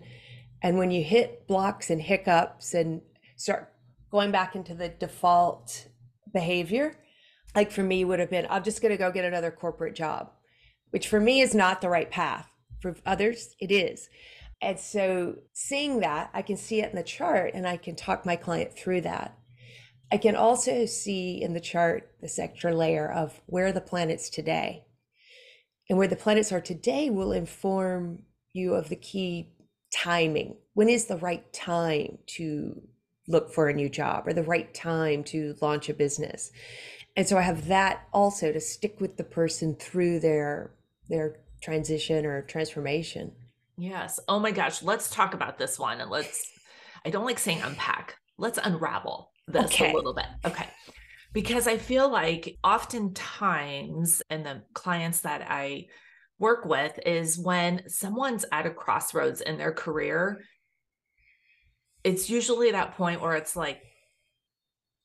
And 0.62 0.78
when 0.78 0.90
you 0.90 1.02
hit 1.02 1.46
blocks 1.46 1.90
and 1.90 2.00
hiccups 2.00 2.74
and 2.74 3.02
start 3.36 3.72
going 4.10 4.30
back 4.30 4.54
into 4.54 4.74
the 4.74 4.88
default 4.88 5.88
behavior, 6.32 6.96
like 7.54 7.70
for 7.70 7.82
me 7.82 8.04
would 8.04 8.18
have 8.18 8.30
been 8.30 8.46
i'm 8.50 8.62
just 8.62 8.80
going 8.80 8.92
to 8.92 8.98
go 8.98 9.10
get 9.10 9.24
another 9.24 9.50
corporate 9.50 9.94
job 9.94 10.30
which 10.90 11.08
for 11.08 11.20
me 11.20 11.40
is 11.40 11.54
not 11.54 11.80
the 11.80 11.88
right 11.88 12.10
path 12.10 12.48
for 12.80 12.96
others 13.06 13.54
it 13.60 13.70
is 13.70 14.08
and 14.62 14.78
so 14.78 15.36
seeing 15.52 16.00
that 16.00 16.30
i 16.32 16.40
can 16.40 16.56
see 16.56 16.80
it 16.80 16.88
in 16.90 16.96
the 16.96 17.02
chart 17.02 17.52
and 17.52 17.66
i 17.66 17.76
can 17.76 17.94
talk 17.94 18.24
my 18.24 18.36
client 18.36 18.72
through 18.74 19.02
that. 19.02 19.36
I 20.12 20.18
can 20.18 20.36
also 20.36 20.84
see 20.84 21.40
in 21.42 21.54
the 21.54 21.60
chart 21.60 22.10
this 22.20 22.38
extra 22.38 22.74
layer 22.74 23.10
of 23.10 23.40
where 23.46 23.72
the 23.72 23.80
planets 23.80 24.28
today. 24.28 24.84
And 25.88 25.96
where 25.96 26.06
the 26.06 26.16
planets 26.16 26.52
are 26.52 26.60
today 26.60 27.08
will 27.08 27.32
inform 27.32 28.24
you 28.52 28.74
of 28.74 28.90
the 28.90 28.96
key 28.96 29.54
timing. 29.90 30.56
When 30.74 30.90
is 30.90 31.06
the 31.06 31.16
right 31.16 31.50
time 31.54 32.18
to 32.26 32.82
look 33.26 33.54
for 33.54 33.68
a 33.68 33.74
new 33.74 33.88
job 33.88 34.28
or 34.28 34.34
the 34.34 34.42
right 34.42 34.72
time 34.74 35.24
to 35.24 35.56
launch 35.62 35.88
a 35.88 35.94
business? 35.94 36.52
And 37.16 37.26
so 37.26 37.38
i 37.38 37.42
have 37.42 37.68
that 37.68 38.06
also 38.12 38.52
to 38.52 38.60
stick 38.60 39.00
with 39.00 39.16
the 39.16 39.24
person 39.24 39.76
through 39.76 40.20
their 40.20 40.72
their 41.08 41.36
transition 41.62 42.26
or 42.26 42.42
transformation 42.42 43.32
yes 43.76 44.20
oh 44.28 44.38
my 44.38 44.50
gosh 44.50 44.82
let's 44.82 45.10
talk 45.10 45.34
about 45.34 45.58
this 45.58 45.78
one 45.78 46.00
and 46.00 46.10
let's 46.10 46.50
i 47.04 47.10
don't 47.10 47.24
like 47.24 47.38
saying 47.38 47.60
unpack 47.62 48.16
let's 48.38 48.58
unravel 48.62 49.30
this 49.48 49.66
okay. 49.66 49.90
a 49.90 49.94
little 49.94 50.14
bit 50.14 50.26
okay 50.44 50.66
because 51.32 51.66
i 51.66 51.76
feel 51.76 52.10
like 52.10 52.56
oftentimes 52.62 54.22
and 54.30 54.44
the 54.44 54.62
clients 54.74 55.20
that 55.20 55.44
i 55.48 55.84
work 56.38 56.64
with 56.64 56.98
is 57.06 57.38
when 57.38 57.82
someone's 57.88 58.44
at 58.52 58.66
a 58.66 58.70
crossroads 58.70 59.40
in 59.40 59.58
their 59.58 59.72
career 59.72 60.42
it's 62.04 62.28
usually 62.28 62.72
that 62.72 62.96
point 62.96 63.20
where 63.20 63.36
it's 63.36 63.56
like 63.56 63.82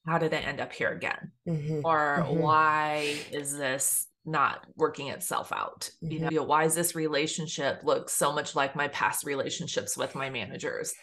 how 0.07 0.17
did 0.17 0.33
I 0.33 0.37
end 0.37 0.61
up 0.61 0.71
here 0.71 0.89
again? 0.89 1.31
Mm-hmm. 1.47 1.81
Or 1.83 2.23
mm-hmm. 2.23 2.39
why 2.39 3.15
is 3.31 3.55
this 3.55 4.06
not 4.27 4.65
working 4.75 5.07
itself 5.07 5.51
out? 5.51 5.89
Mm-hmm. 6.03 6.25
You, 6.25 6.37
know, 6.37 6.43
why 6.43 6.63
does 6.65 6.75
this 6.75 6.95
relationship 6.95 7.81
look 7.83 8.09
so 8.09 8.33
much 8.33 8.55
like 8.55 8.75
my 8.75 8.89
past 8.89 9.25
relationships 9.25 9.97
with 9.97 10.13
my 10.15 10.29
managers? 10.29 10.93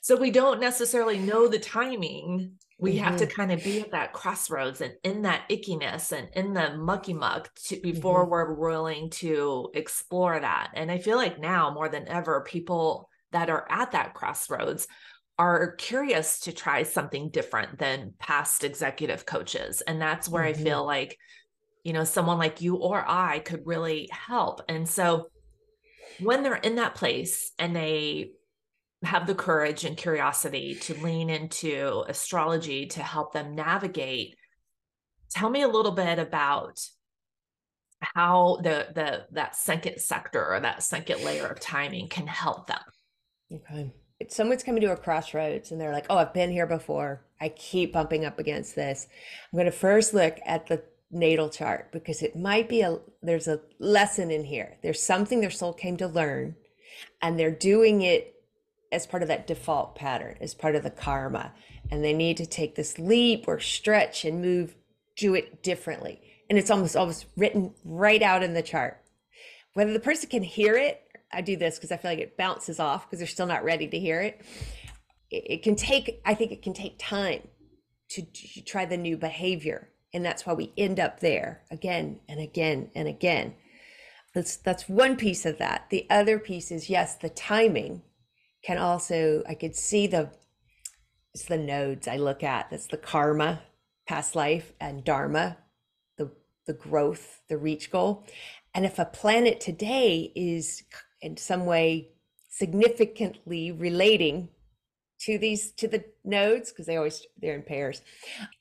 So 0.00 0.16
we 0.16 0.30
don't 0.30 0.60
necessarily 0.60 1.18
know 1.18 1.48
the 1.48 1.58
timing. 1.58 2.52
We 2.78 2.96
have 2.96 3.16
to 3.16 3.26
mm-hmm. 3.26 3.40
kind 3.40 3.52
of 3.52 3.64
be 3.64 3.80
at 3.80 3.92
that 3.92 4.12
crossroads 4.12 4.80
and 4.80 4.92
in 5.02 5.22
that 5.22 5.48
ickiness 5.48 6.12
and 6.12 6.28
in 6.34 6.52
the 6.52 6.76
mucky 6.76 7.14
muck 7.14 7.48
to, 7.66 7.80
before 7.80 8.22
mm-hmm. 8.22 8.30
we're 8.30 8.54
willing 8.54 9.10
to 9.10 9.70
explore 9.74 10.38
that. 10.38 10.72
And 10.74 10.90
I 10.90 10.98
feel 10.98 11.16
like 11.16 11.40
now 11.40 11.72
more 11.72 11.88
than 11.88 12.08
ever, 12.08 12.44
people 12.46 13.08
that 13.32 13.48
are 13.48 13.66
at 13.70 13.92
that 13.92 14.14
crossroads 14.14 14.86
are 15.38 15.74
curious 15.76 16.40
to 16.40 16.52
try 16.52 16.82
something 16.82 17.30
different 17.30 17.78
than 17.78 18.14
past 18.18 18.62
executive 18.62 19.24
coaches. 19.26 19.80
And 19.80 20.00
that's 20.00 20.28
where 20.28 20.44
mm-hmm. 20.44 20.60
I 20.60 20.64
feel 20.64 20.84
like, 20.86 21.18
you 21.84 21.92
know, 21.92 22.04
someone 22.04 22.38
like 22.38 22.60
you 22.60 22.76
or 22.76 23.04
I 23.06 23.38
could 23.38 23.66
really 23.66 24.08
help. 24.10 24.62
And 24.68 24.88
so 24.88 25.28
when 26.18 26.42
they're 26.42 26.56
in 26.56 26.76
that 26.76 26.94
place 26.94 27.52
and 27.58 27.76
they 27.76 28.32
have 29.04 29.26
the 29.26 29.34
courage 29.34 29.84
and 29.84 29.96
curiosity 29.96 30.76
to 30.76 30.94
lean 31.02 31.28
into 31.28 32.02
astrology 32.08 32.86
to 32.86 33.02
help 33.02 33.32
them 33.32 33.54
navigate, 33.54 34.34
tell 35.30 35.50
me 35.50 35.62
a 35.62 35.68
little 35.68 35.92
bit 35.92 36.18
about 36.18 36.80
how 38.00 38.58
the 38.62 38.88
the 38.94 39.26
that 39.32 39.56
second 39.56 39.98
sector 39.98 40.44
or 40.44 40.60
that 40.60 40.82
second 40.82 41.22
layer 41.24 41.46
of 41.46 41.60
timing 41.60 42.08
can 42.08 42.26
help 42.26 42.66
them. 42.66 42.80
Okay 43.52 43.92
someone's 44.28 44.62
coming 44.62 44.80
to 44.82 44.92
a 44.92 44.96
crossroads 44.96 45.70
and 45.70 45.80
they're 45.80 45.92
like, 45.92 46.06
oh, 46.10 46.16
I've 46.16 46.34
been 46.34 46.50
here 46.50 46.66
before. 46.66 47.24
I 47.40 47.48
keep 47.50 47.92
bumping 47.92 48.24
up 48.24 48.38
against 48.38 48.74
this. 48.74 49.06
I'm 49.52 49.56
going 49.56 49.66
to 49.66 49.72
first 49.72 50.14
look 50.14 50.38
at 50.46 50.66
the 50.66 50.82
natal 51.14 51.48
chart 51.48 51.92
because 51.92 52.22
it 52.22 52.36
might 52.36 52.68
be 52.68 52.80
a 52.82 52.98
there's 53.22 53.48
a 53.48 53.60
lesson 53.78 54.30
in 54.30 54.44
here. 54.44 54.76
There's 54.82 55.02
something 55.02 55.40
their 55.40 55.50
soul 55.50 55.72
came 55.72 55.96
to 55.98 56.06
learn 56.06 56.56
and 57.22 57.38
they're 57.38 57.50
doing 57.50 58.02
it 58.02 58.34
as 58.92 59.06
part 59.06 59.22
of 59.22 59.28
that 59.28 59.46
default 59.46 59.96
pattern, 59.96 60.36
as 60.40 60.54
part 60.54 60.76
of 60.76 60.82
the 60.82 60.90
karma. 60.90 61.52
And 61.90 62.04
they 62.04 62.12
need 62.12 62.36
to 62.38 62.46
take 62.46 62.74
this 62.74 62.98
leap 62.98 63.46
or 63.48 63.60
stretch 63.60 64.24
and 64.24 64.40
move, 64.40 64.74
do 65.16 65.34
it 65.34 65.62
differently. 65.62 66.20
And 66.48 66.58
it's 66.58 66.70
almost 66.70 66.96
almost 66.96 67.26
written 67.36 67.74
right 67.84 68.22
out 68.22 68.42
in 68.42 68.54
the 68.54 68.62
chart. 68.62 69.00
Whether 69.74 69.92
the 69.92 70.00
person 70.00 70.30
can 70.30 70.42
hear 70.42 70.76
it 70.76 71.04
I 71.34 71.40
do 71.40 71.56
this 71.56 71.76
because 71.76 71.92
I 71.92 71.96
feel 71.96 72.12
like 72.12 72.20
it 72.20 72.36
bounces 72.36 72.78
off 72.78 73.06
because 73.06 73.18
they're 73.18 73.26
still 73.26 73.46
not 73.46 73.64
ready 73.64 73.88
to 73.88 73.98
hear 73.98 74.20
it. 74.20 74.40
it. 75.30 75.44
It 75.46 75.62
can 75.62 75.74
take, 75.74 76.20
I 76.24 76.34
think 76.34 76.52
it 76.52 76.62
can 76.62 76.72
take 76.72 76.96
time 76.98 77.48
to, 78.10 78.22
to 78.22 78.62
try 78.62 78.84
the 78.84 78.96
new 78.96 79.16
behavior. 79.16 79.90
And 80.14 80.24
that's 80.24 80.46
why 80.46 80.54
we 80.54 80.72
end 80.78 81.00
up 81.00 81.20
there 81.20 81.62
again 81.70 82.20
and 82.28 82.40
again 82.40 82.90
and 82.94 83.08
again. 83.08 83.54
That's 84.34 84.56
that's 84.56 84.88
one 84.88 85.16
piece 85.16 85.44
of 85.44 85.58
that. 85.58 85.90
The 85.90 86.06
other 86.08 86.38
piece 86.38 86.70
is 86.70 86.88
yes, 86.88 87.16
the 87.16 87.28
timing 87.28 88.02
can 88.64 88.78
also 88.78 89.42
I 89.48 89.54
could 89.54 89.76
see 89.76 90.06
the 90.06 90.30
it's 91.34 91.44
the 91.44 91.58
nodes 91.58 92.06
I 92.06 92.16
look 92.16 92.44
at. 92.44 92.70
That's 92.70 92.86
the 92.86 92.96
karma, 92.96 93.62
past 94.06 94.36
life, 94.36 94.72
and 94.80 95.04
dharma, 95.04 95.58
the 96.16 96.30
the 96.66 96.74
growth, 96.74 97.42
the 97.48 97.58
reach 97.58 97.90
goal. 97.90 98.24
And 98.72 98.86
if 98.86 98.98
a 98.98 99.04
planet 99.04 99.60
today 99.60 100.32
is 100.34 100.84
in 101.20 101.36
some 101.36 101.66
way 101.66 102.10
significantly 102.48 103.72
relating 103.72 104.48
to 105.24 105.38
these 105.38 105.72
to 105.72 105.88
the 105.88 106.04
nodes 106.24 106.70
because 106.70 106.86
they 106.86 106.96
always 106.96 107.26
they're 107.40 107.54
in 107.54 107.62
pairs 107.62 108.02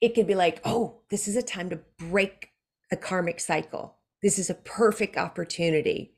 it 0.01 0.15
could 0.15 0.27
be 0.27 0.35
like 0.35 0.61
oh 0.65 0.99
this 1.09 1.27
is 1.27 1.35
a 1.35 1.41
time 1.41 1.69
to 1.69 1.79
break 1.97 2.49
a 2.91 2.97
karmic 2.97 3.39
cycle 3.39 3.97
this 4.21 4.37
is 4.39 4.49
a 4.49 4.55
perfect 4.55 5.17
opportunity 5.17 6.13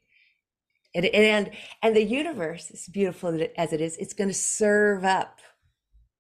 and 0.94 1.06
and 1.06 1.52
and 1.82 1.96
the 1.96 2.04
universe 2.04 2.70
is 2.72 2.88
beautiful 2.88 3.40
as 3.58 3.74
it 3.74 3.82
is 3.82 3.98
it's 3.98 4.14
going 4.14 4.30
to 4.30 4.34
serve 4.34 5.04
up 5.04 5.40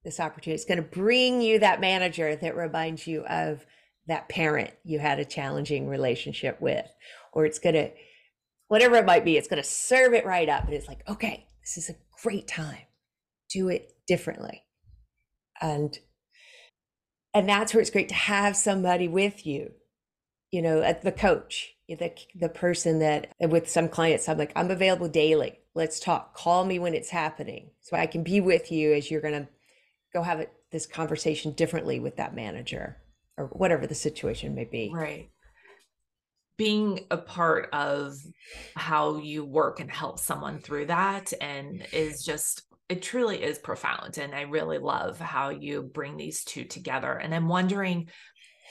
this 0.04 0.20
opportunity 0.20 0.56
it's 0.56 0.66
going 0.66 0.78
to 0.78 0.84
bring 0.84 1.42
you 1.42 1.60
that 1.60 1.82
manager 1.82 2.36
that 2.36 2.56
reminds 2.56 3.08
you 3.08 3.26
of 3.26 3.66
that 4.08 4.30
parent 4.30 4.72
you 4.84 5.00
had 5.00 5.20
a 5.20 5.26
challenging 5.26 5.88
relationship 5.88 6.62
with 6.62 6.88
or 7.34 7.46
it's 7.46 7.60
going 7.60 7.76
to 7.76 7.92
whatever 8.68 8.96
it 8.96 9.06
might 9.06 9.26
be, 9.26 9.38
it's 9.38 9.48
going 9.48 9.62
to 9.62 9.68
serve 9.68 10.14
it 10.14 10.26
right 10.26 10.50
up. 10.50 10.66
And 10.66 10.74
it's 10.74 10.88
like, 10.88 11.08
okay, 11.08 11.46
this 11.62 11.78
is 11.78 11.90
a 11.90 11.96
great 12.24 12.48
time. 12.48 12.80
Do 13.56 13.70
it 13.70 13.94
differently. 14.06 14.64
And 15.62 15.98
and 17.34 17.48
that's 17.48 17.74
where 17.74 17.80
it's 17.80 17.90
great 17.90 18.10
to 18.10 18.16
have 18.16 18.58
somebody 18.58 19.08
with 19.08 19.46
you, 19.46 19.72
you 20.52 20.62
know, 20.62 20.82
at 20.82 21.04
the 21.04 21.12
coach, 21.12 21.74
the 21.88 22.12
the 22.36 22.50
person 22.50 23.00
that 23.00 23.32
with 23.40 23.70
some 23.70 23.88
clients, 23.88 24.28
I'm 24.28 24.38
like, 24.38 24.52
I'm 24.58 24.72
available 24.72 25.08
daily. 25.08 25.60
Let's 25.74 26.02
talk. 26.02 26.36
Call 26.36 26.66
me 26.66 26.80
when 26.80 26.94
it's 26.94 27.10
happening, 27.10 27.72
so 27.80 27.96
I 27.96 28.08
can 28.08 28.24
be 28.24 28.42
with 28.42 28.74
you 28.74 28.94
as 28.94 29.10
you're 29.10 29.22
going 29.22 29.46
to 29.46 29.48
go 30.14 30.22
have 30.22 30.42
it, 30.42 30.52
this 30.72 30.86
conversation 30.86 31.54
differently 31.54 32.02
with 32.02 32.18
that 32.18 32.36
manager 32.36 32.98
or 33.38 33.48
whatever 33.48 33.88
the 33.88 33.96
situation 33.96 34.54
may 34.54 34.66
be. 34.66 34.92
Right 34.94 35.30
being 36.58 37.06
a 37.12 37.18
part 37.18 37.70
of 37.74 38.16
how 38.76 39.18
you 39.18 39.44
work 39.44 39.80
and 39.80 39.92
help 39.92 40.20
someone 40.20 40.60
through 40.60 40.86
that 40.86 41.34
and 41.42 41.86
is 41.92 42.24
just 42.24 42.64
it 42.90 43.02
truly 43.02 43.42
is 43.42 43.58
profound 43.60 44.18
and 44.18 44.34
i 44.34 44.42
really 44.42 44.78
love 44.78 45.20
how 45.20 45.50
you 45.50 45.82
bring 45.82 46.18
these 46.18 46.44
two 46.44 46.64
together 46.64 47.14
and 47.14 47.34
i'm 47.34 47.48
wondering 47.48 48.10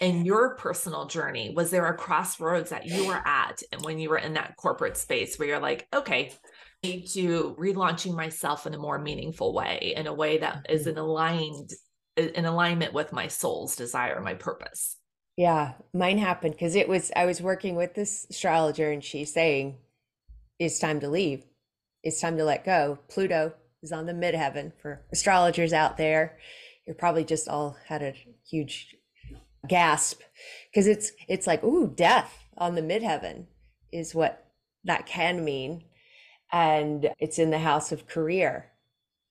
in 0.01 0.25
your 0.25 0.57
personal 0.57 1.07
journey 1.07 1.53
was 1.55 1.71
there 1.71 1.87
a 1.87 1.97
crossroads 1.97 2.71
that 2.71 2.87
you 2.87 3.07
were 3.07 3.23
at 3.27 3.63
and 3.73 3.83
when 3.85 3.99
you 3.99 4.11
were 4.11 4.19
in 4.19 4.35
that 4.35 4.57
corporate 4.57 4.97
space 4.97 5.39
where 5.39 5.49
you're 5.49 5.61
like 5.61 5.87
okay 5.95 6.33
I 6.83 6.89
need 6.89 7.07
to 7.13 7.57
relaunching 7.59 8.15
myself 8.15 8.67
in 8.67 8.75
a 8.75 8.79
more 8.79 8.99
meaningful 8.99 9.55
way 9.55 9.95
in 9.97 10.07
a 10.07 10.13
way 10.13 10.39
that 10.39 10.67
is 10.69 10.83
mm-hmm. 10.83 10.91
in 10.91 10.99
aligned 10.99 11.71
in 12.17 12.45
alignment 12.45 12.93
with 12.93 13.13
my 13.13 13.29
soul's 13.29 13.77
desire 13.77 14.21
my 14.21 14.35
purpose 14.35 14.97
yeah, 15.37 15.73
mine 15.93 16.19
happened 16.19 16.55
because 16.55 16.77
it 16.77 16.89
was 16.89 17.11
I 17.17 17.27
was 17.27 17.43
working 17.43 17.75
with 17.75 17.95
this 17.95 18.27
astrologer 18.31 18.91
and 18.91 19.03
she's 19.03 19.33
saying, 19.33 19.79
It's 20.59 20.79
time 20.79 21.01
to 21.01 21.09
leave. 21.09 21.45
It's 22.03 22.21
time 22.21 22.37
to 22.39 22.45
let 22.45 22.65
go. 22.65 22.99
Pluto 23.09 23.53
is 23.85 23.93
on 23.93 24.07
the 24.07 24.13
midheaven 24.13 24.73
for 24.81 25.03
astrologers 25.13 25.73
out 25.73 25.97
there. 25.97 26.39
You're 26.87 26.97
probably 26.97 27.25
just 27.25 27.49
all 27.49 27.77
had 27.87 28.03
a 28.03 28.15
huge 28.49 28.97
gasp 29.69 30.21
because 30.71 30.87
it's 30.87 31.13
it's 31.29 31.47
like, 31.47 31.63
ooh, 31.63 31.87
death 31.95 32.45
on 32.59 32.75
the 32.75 32.83
midheaven 32.83 33.47
is 33.93 34.15
what 34.15 34.47
that 34.85 35.07
can 35.07 35.45
mean. 35.45 35.85
And 36.53 37.11
it's 37.19 37.39
in 37.39 37.51
the 37.51 37.59
house 37.59 37.93
of 37.93 38.07
career. 38.07 38.71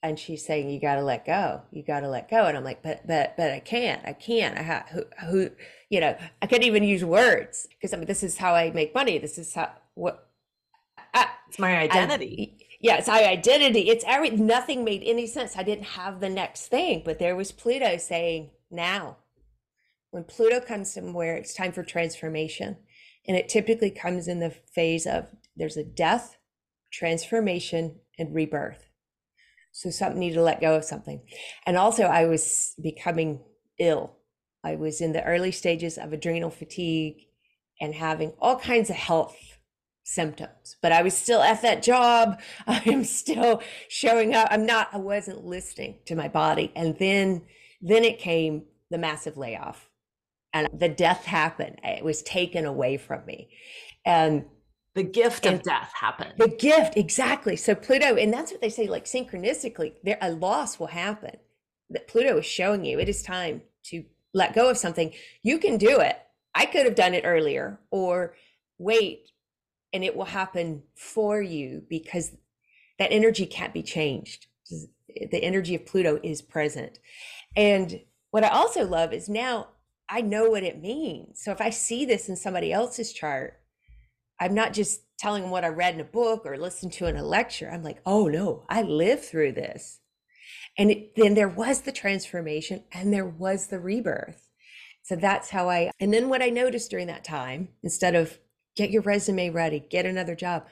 And 0.01 0.19
she's 0.19 0.45
saying 0.45 0.69
you 0.69 0.81
got 0.81 0.95
to 0.95 1.01
let 1.01 1.25
go. 1.25 1.61
You 1.71 1.83
got 1.83 2.01
to 2.01 2.09
let 2.09 2.29
go. 2.29 2.45
And 2.45 2.57
i'm 2.57 2.63
like 2.63 2.83
but 2.83 3.07
but 3.07 3.35
but 3.37 3.51
i 3.51 3.59
can't. 3.59 4.01
I 4.05 4.13
can't. 4.13 4.57
I 4.57 4.61
have 4.61 4.89
who, 4.89 5.03
who 5.27 5.49
you 5.89 5.99
know 5.99 6.17
i 6.41 6.47
can't 6.47 6.63
even 6.63 6.83
use 6.83 7.05
words 7.05 7.67
because 7.69 7.93
i 7.93 7.97
mean 7.97 8.07
this 8.07 8.23
is 8.23 8.37
how 8.37 8.53
i 8.53 8.69
make 8.71 8.93
money. 8.93 9.17
This 9.17 9.37
is 9.37 9.53
how 9.53 9.71
what 9.93 10.27
I, 11.13 11.27
it's 11.47 11.59
my 11.59 11.77
identity 11.77 12.62
yeah 12.83 12.97
it's 12.97 13.07
my 13.07 13.25
identity 13.25 13.89
it's 13.89 14.05
every 14.07 14.29
nothing 14.29 14.83
made 14.83 15.01
any 15.03 15.25
sense 15.25 15.57
i 15.57 15.63
didn't 15.63 15.85
have 15.85 16.19
the 16.19 16.29
next 16.29 16.67
thing 16.67 17.01
but 17.03 17.17
there 17.17 17.35
was 17.35 17.51
pluto 17.51 17.97
saying 17.97 18.51
now 18.69 19.17
when 20.13 20.25
Pluto 20.25 20.59
comes 20.59 20.93
somewhere, 20.93 21.35
it's 21.35 21.55
time 21.55 21.71
for 21.71 21.81
transformation. 21.81 22.77
And 23.27 23.35
it 23.35 23.49
typically 23.49 23.89
comes 23.89 24.27
in 24.27 24.39
the 24.39 24.51
phase 24.51 25.07
of 25.07 25.25
there's 25.55 25.75
a 25.75 25.83
death, 25.83 26.37
transformation, 26.91 27.95
and 28.19 28.31
rebirth. 28.31 28.91
So 29.71 29.89
something 29.89 30.19
needed 30.19 30.35
to 30.35 30.43
let 30.43 30.61
go 30.61 30.75
of 30.75 30.85
something. 30.85 31.23
And 31.65 31.77
also, 31.77 32.03
I 32.03 32.25
was 32.25 32.75
becoming 32.79 33.39
ill. 33.79 34.17
I 34.63 34.75
was 34.75 35.01
in 35.01 35.13
the 35.13 35.23
early 35.23 35.51
stages 35.51 35.97
of 35.97 36.13
adrenal 36.13 36.51
fatigue 36.51 37.15
and 37.81 37.95
having 37.95 38.33
all 38.39 38.59
kinds 38.59 38.91
of 38.91 38.95
health 38.95 39.52
symptoms 40.05 40.75
but 40.81 40.91
i 40.91 41.01
was 41.01 41.15
still 41.15 41.41
at 41.41 41.61
that 41.61 41.81
job. 41.81 42.39
I 42.67 42.81
am 42.85 43.03
still 43.03 43.61
showing 43.87 44.33
up. 44.33 44.47
I'm 44.51 44.65
not 44.65 44.89
i 44.93 44.97
wasn't 44.97 45.45
listening 45.45 45.99
to 46.05 46.15
my 46.15 46.27
body. 46.27 46.71
And 46.75 46.97
then 46.99 47.43
then 47.81 48.03
it 48.03 48.19
came 48.19 48.63
the 48.89 48.97
massive 48.97 49.37
layoff. 49.37 49.89
And 50.53 50.69
the 50.71 50.89
death 50.89 51.25
happened. 51.25 51.79
It 51.83 52.03
was 52.03 52.21
taken 52.21 52.65
away 52.65 52.97
from 52.97 53.25
me. 53.25 53.49
And 54.05 54.45
the 54.93 55.03
gift 55.03 55.47
of 55.47 55.63
death 55.63 55.91
happened. 55.99 56.33
the 56.37 56.47
gift 56.47 56.95
exactly. 56.95 57.55
So 57.55 57.73
pluto 57.73 58.15
and 58.15 58.31
that's 58.31 58.51
what 58.51 58.61
they 58.61 58.69
say 58.69 58.87
like 58.87 59.05
synchronistically 59.05 59.93
there 60.03 60.17
a 60.21 60.31
loss 60.31 60.79
will 60.79 60.87
happen. 60.87 61.37
That 61.89 62.07
pluto 62.07 62.37
is 62.37 62.45
showing 62.45 62.85
you 62.85 62.99
it 62.99 63.09
is 63.09 63.23
time 63.23 63.61
to 63.85 64.03
let 64.33 64.53
go 64.53 64.69
of 64.69 64.77
something. 64.77 65.11
You 65.41 65.57
can 65.57 65.77
do 65.77 65.99
it. 65.99 66.17
I 66.55 66.65
could 66.65 66.85
have 66.85 66.95
done 66.95 67.15
it 67.15 67.23
earlier 67.25 67.79
or 67.89 68.35
wait 68.77 69.31
and 69.93 70.03
it 70.03 70.15
will 70.15 70.25
happen 70.25 70.83
for 70.95 71.41
you 71.41 71.83
because 71.89 72.31
that 72.99 73.11
energy 73.11 73.45
can't 73.45 73.73
be 73.73 73.83
changed. 73.83 74.47
The 75.31 75.43
energy 75.43 75.75
of 75.75 75.85
Pluto 75.85 76.19
is 76.23 76.41
present. 76.41 76.99
And 77.55 78.01
what 78.31 78.43
I 78.43 78.49
also 78.49 78.85
love 78.85 79.13
is 79.13 79.29
now 79.29 79.67
I 80.09 80.21
know 80.21 80.49
what 80.49 80.63
it 80.63 80.81
means. 80.81 81.41
So 81.41 81.51
if 81.51 81.61
I 81.61 81.69
see 81.69 82.05
this 82.05 82.27
in 82.27 82.35
somebody 82.35 82.73
else's 82.73 83.13
chart, 83.13 83.59
I'm 84.39 84.53
not 84.53 84.73
just 84.73 85.01
telling 85.17 85.43
them 85.43 85.51
what 85.51 85.63
I 85.63 85.69
read 85.69 85.95
in 85.95 86.01
a 86.01 86.05
book 86.05 86.45
or 86.45 86.57
listened 86.57 86.93
to 86.93 87.07
in 87.07 87.15
a 87.15 87.23
lecture. 87.23 87.69
I'm 87.71 87.83
like, 87.83 88.01
oh 88.05 88.27
no, 88.27 88.65
I 88.69 88.81
lived 88.81 89.23
through 89.23 89.53
this. 89.53 90.01
And 90.77 90.91
it, 90.91 91.15
then 91.15 91.35
there 91.35 91.47
was 91.47 91.81
the 91.81 91.91
transformation 91.91 92.83
and 92.91 93.13
there 93.13 93.25
was 93.25 93.67
the 93.67 93.79
rebirth. 93.79 94.49
So 95.03 95.15
that's 95.15 95.49
how 95.49 95.69
I, 95.69 95.91
and 95.99 96.13
then 96.13 96.29
what 96.29 96.41
I 96.41 96.49
noticed 96.49 96.89
during 96.89 97.07
that 97.07 97.23
time, 97.23 97.69
instead 97.83 98.15
of 98.15 98.39
get 98.75 98.91
your 98.91 99.01
resume 99.01 99.49
ready, 99.49 99.79
get 99.79 100.05
another 100.05 100.35
job. 100.35 100.65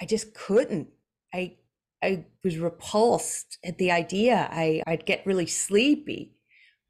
I 0.00 0.06
just 0.06 0.34
couldn't. 0.34 0.88
I 1.32 1.56
I 2.02 2.26
was 2.42 2.58
repulsed 2.58 3.58
at 3.64 3.78
the 3.78 3.90
idea. 3.90 4.48
I, 4.52 4.82
I'd 4.86 5.06
get 5.06 5.26
really 5.26 5.46
sleepy. 5.46 6.34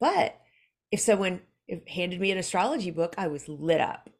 But 0.00 0.36
if 0.90 1.00
someone 1.00 1.40
handed 1.88 2.20
me 2.20 2.32
an 2.32 2.38
astrology 2.38 2.90
book, 2.90 3.14
I 3.16 3.28
was 3.28 3.48
lit 3.48 3.80
up 3.80 4.10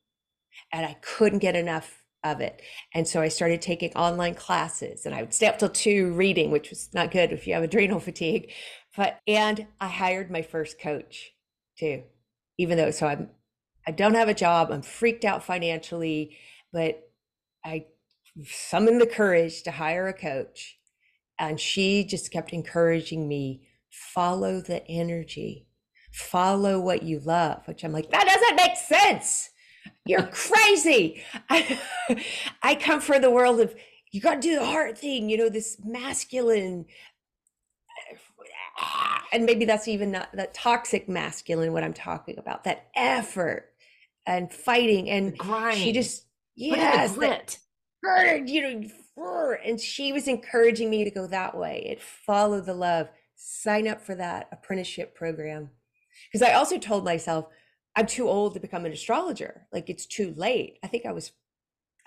and 0.73 0.87
I 0.87 0.97
couldn't 1.00 1.40
get 1.40 1.57
enough 1.57 2.04
of 2.23 2.40
it. 2.40 2.62
And 2.95 3.07
so 3.07 3.21
I 3.21 3.28
started 3.28 3.61
taking 3.61 3.93
online 3.95 4.35
classes 4.35 5.04
and 5.04 5.14
I 5.14 5.21
would 5.21 5.35
stay 5.35 5.47
up 5.47 5.59
till 5.59 5.69
two 5.69 6.12
reading, 6.12 6.50
which 6.50 6.71
was 6.71 6.88
not 6.95 7.11
good 7.11 7.33
if 7.33 7.47
you 7.47 7.54
have 7.54 7.64
adrenal 7.64 8.00
fatigue. 8.00 8.52
But 8.97 9.19
and 9.26 9.66
I 9.81 9.88
hired 9.88 10.31
my 10.31 10.43
first 10.43 10.81
coach 10.81 11.33
too, 11.76 12.04
even 12.57 12.78
though 12.78 12.93
so 12.93 13.09
I'm 13.09 13.31
I 13.87 13.91
don't 13.91 14.14
have 14.14 14.29
a 14.29 14.35
job. 14.35 14.71
I'm 14.71 14.83
freaked 14.83 15.25
out 15.25 15.45
financially, 15.45 16.37
but 16.73 17.09
I 17.64 17.87
summoned 18.45 19.00
the 19.00 19.07
courage 19.07 19.62
to 19.64 19.71
hire 19.71 20.09
a 20.09 20.12
coach. 20.12 20.79
And 21.38 21.61
she 21.61 22.05
just 22.05 22.31
kept 22.31 22.53
encouraging 22.53 23.29
me 23.29 23.67
follow 23.91 24.61
the 24.61 24.87
energy, 24.88 25.66
follow 26.12 26.81
what 26.81 27.03
you 27.03 27.20
love, 27.20 27.62
which 27.66 27.85
I'm 27.85 27.92
like, 27.92 28.11
that 28.11 28.27
doesn't 28.27 28.57
make 28.57 28.77
sense. 28.77 29.51
You're 30.07 30.27
crazy. 30.33 31.23
I, 31.51 31.79
I 32.62 32.75
come 32.77 33.01
from 33.01 33.23
the 33.23 33.31
world 33.31 33.61
of 33.61 33.75
you 34.12 34.20
got 34.20 34.37
to 34.37 34.40
do 34.40 34.55
the 34.55 34.64
hard 34.64 34.97
thing, 34.97 35.29
you 35.29 35.37
know, 35.37 35.49
this 35.49 35.77
masculine 35.85 36.87
and 39.33 39.44
maybe 39.44 39.64
that's 39.64 39.88
even 39.88 40.11
not 40.11 40.31
that 40.33 40.55
toxic 40.55 41.09
masculine 41.09 41.73
what 41.73 41.85
i'm 41.85 41.92
talking 41.92 42.38
about 42.38 42.64
that 42.64 42.88
effort 42.97 43.73
and 44.26 44.52
fighting 44.52 45.10
and 45.10 45.37
grind. 45.37 45.78
she 45.78 45.92
just 45.92 46.26
yes 46.56 47.14
grit. 47.14 47.58
that, 48.02 48.48
you 48.48 48.62
know 48.62 48.88
and 49.64 49.80
she 49.80 50.12
was 50.12 50.28
encouraging 50.28 50.90
me 50.90 51.04
to 51.04 51.10
go 51.10 51.26
that 51.26 51.56
way. 51.56 51.87
It 51.88 52.00
follow 52.02 52.60
the 52.60 52.74
love. 52.74 53.08
Sign 53.37 53.87
up 53.87 54.00
for 54.00 54.14
that 54.16 54.48
apprenticeship 54.52 55.14
program. 55.14 55.70
Because 56.32 56.46
i 56.46 56.52
also 56.54 56.78
told 56.78 57.04
myself 57.04 57.46
i'm 57.96 58.06
too 58.06 58.28
old 58.28 58.54
to 58.54 58.60
become 58.60 58.84
an 58.84 58.92
astrologer. 58.92 59.66
Like 59.72 59.88
it's 59.88 60.06
too 60.06 60.34
late. 60.37 60.78
I 60.82 60.88
think 60.88 61.06
i 61.06 61.12
was 61.12 61.32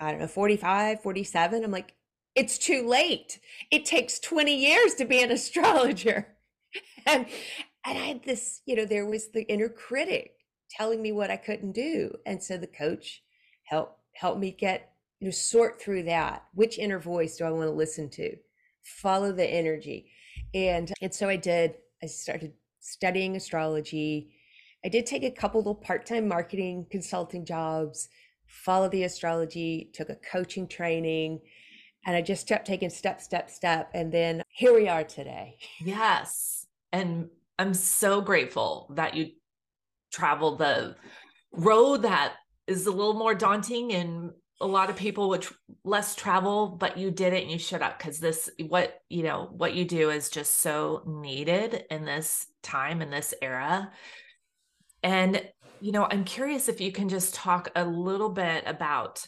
i 0.00 0.10
don't 0.10 0.20
know 0.20 0.26
45 0.26 1.02
47 1.02 1.64
i'm 1.64 1.70
like 1.70 1.94
it's 2.34 2.58
too 2.58 2.86
late. 2.86 3.40
It 3.70 3.84
takes 3.84 4.20
20 4.20 4.54
years 4.54 4.94
to 4.94 5.04
be 5.04 5.22
an 5.22 5.30
astrologer. 5.38 6.28
And 7.06 7.24
and 7.86 7.96
i 7.96 8.02
had 8.02 8.24
this 8.24 8.60
you 8.66 8.76
know 8.76 8.84
there 8.84 9.06
was 9.06 9.30
the 9.30 9.42
inner 9.44 9.70
critic 9.70 10.32
telling 10.70 11.02
me 11.02 11.12
what 11.12 11.30
I 11.30 11.36
couldn't 11.36 11.72
do. 11.72 12.14
And 12.26 12.42
so 12.42 12.56
the 12.56 12.66
coach 12.66 13.22
helped 13.64 14.00
help 14.14 14.38
me 14.38 14.50
get 14.50 14.92
you 15.20 15.26
know 15.26 15.30
sort 15.30 15.80
through 15.80 16.04
that. 16.04 16.44
Which 16.54 16.78
inner 16.78 16.98
voice 16.98 17.36
do 17.36 17.44
I 17.44 17.50
want 17.50 17.68
to 17.68 17.72
listen 17.72 18.08
to? 18.10 18.36
Follow 18.82 19.32
the 19.32 19.46
energy. 19.46 20.10
And 20.54 20.92
and 21.00 21.14
so 21.14 21.28
I 21.28 21.36
did. 21.36 21.74
I 22.02 22.06
started 22.06 22.52
studying 22.80 23.36
astrology. 23.36 24.30
I 24.84 24.88
did 24.88 25.06
take 25.06 25.24
a 25.24 25.30
couple 25.30 25.60
little 25.60 25.74
part-time 25.74 26.28
marketing 26.28 26.86
consulting 26.90 27.44
jobs, 27.44 28.08
follow 28.46 28.88
the 28.88 29.02
astrology, 29.02 29.90
took 29.92 30.08
a 30.08 30.14
coaching 30.14 30.68
training, 30.68 31.40
and 32.06 32.16
I 32.16 32.22
just 32.22 32.46
kept 32.46 32.66
taking 32.66 32.88
step, 32.88 33.20
step, 33.20 33.50
step. 33.50 33.90
And 33.92 34.12
then 34.12 34.42
here 34.50 34.72
we 34.72 34.88
are 34.88 35.04
today. 35.04 35.58
Yes. 35.80 36.66
And 36.92 37.28
I'm 37.58 37.74
so 37.74 38.20
grateful 38.20 38.90
that 38.94 39.14
you 39.14 39.32
travel 40.10 40.56
the 40.56 40.96
road 41.52 42.02
that 42.02 42.34
is 42.66 42.86
a 42.86 42.90
little 42.90 43.14
more 43.14 43.34
daunting 43.34 43.92
and 43.92 44.30
a 44.60 44.66
lot 44.66 44.90
of 44.90 44.96
people 44.96 45.28
would 45.28 45.46
less 45.84 46.14
travel 46.14 46.68
but 46.68 46.98
you 46.98 47.10
did 47.10 47.32
it 47.32 47.42
and 47.42 47.50
you 47.50 47.58
showed 47.58 47.82
up 47.82 47.98
because 47.98 48.18
this 48.18 48.50
what 48.68 49.02
you 49.08 49.22
know 49.22 49.48
what 49.52 49.74
you 49.74 49.84
do 49.84 50.10
is 50.10 50.28
just 50.28 50.56
so 50.56 51.02
needed 51.06 51.84
in 51.90 52.04
this 52.04 52.46
time 52.62 53.00
in 53.00 53.10
this 53.10 53.32
era. 53.40 53.90
And 55.02 55.42
you 55.80 55.92
know 55.92 56.06
i'm 56.10 56.24
curious 56.24 56.68
if 56.68 56.80
you 56.80 56.90
can 56.92 57.08
just 57.08 57.34
talk 57.34 57.70
a 57.76 57.84
little 57.84 58.28
bit 58.28 58.64
about 58.66 59.26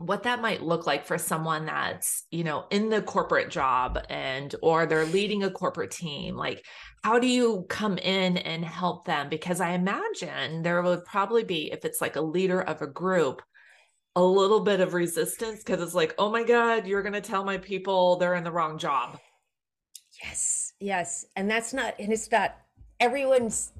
what 0.00 0.22
that 0.22 0.40
might 0.40 0.62
look 0.62 0.86
like 0.86 1.04
for 1.04 1.18
someone 1.18 1.66
that's 1.66 2.24
you 2.30 2.42
know 2.42 2.64
in 2.70 2.88
the 2.88 3.02
corporate 3.02 3.50
job 3.50 3.98
and 4.08 4.54
or 4.62 4.86
they're 4.86 5.04
leading 5.04 5.42
a 5.42 5.50
corporate 5.50 5.90
team 5.90 6.36
like 6.36 6.64
how 7.04 7.18
do 7.18 7.26
you 7.26 7.64
come 7.68 7.96
in 7.98 8.36
and 8.38 8.64
help 8.64 9.04
them? 9.04 9.28
Because 9.28 9.60
i 9.60 9.72
imagine 9.72 10.62
there 10.62 10.80
would 10.82 11.04
probably 11.04 11.44
be 11.44 11.70
if 11.70 11.84
it's 11.84 12.00
like 12.00 12.16
a 12.16 12.20
leader 12.20 12.62
of 12.62 12.80
a 12.80 12.86
group 12.86 13.42
a 14.16 14.22
little 14.22 14.60
bit 14.60 14.80
of 14.80 14.94
resistance 14.94 15.62
because 15.62 15.82
it's 15.82 15.94
like 15.94 16.14
oh 16.18 16.30
my 16.30 16.44
god 16.44 16.86
you're 16.86 17.02
going 17.02 17.12
to 17.12 17.20
tell 17.20 17.44
my 17.44 17.58
people 17.58 18.16
they're 18.16 18.34
in 18.34 18.44
the 18.44 18.50
wrong 18.50 18.78
job. 18.78 19.18
Yes 20.24 20.72
yes 20.80 21.26
and 21.36 21.50
that's 21.50 21.74
not 21.74 21.94
and 21.98 22.10
it's 22.10 22.30
not 22.30 22.56
everyone's 23.00 23.72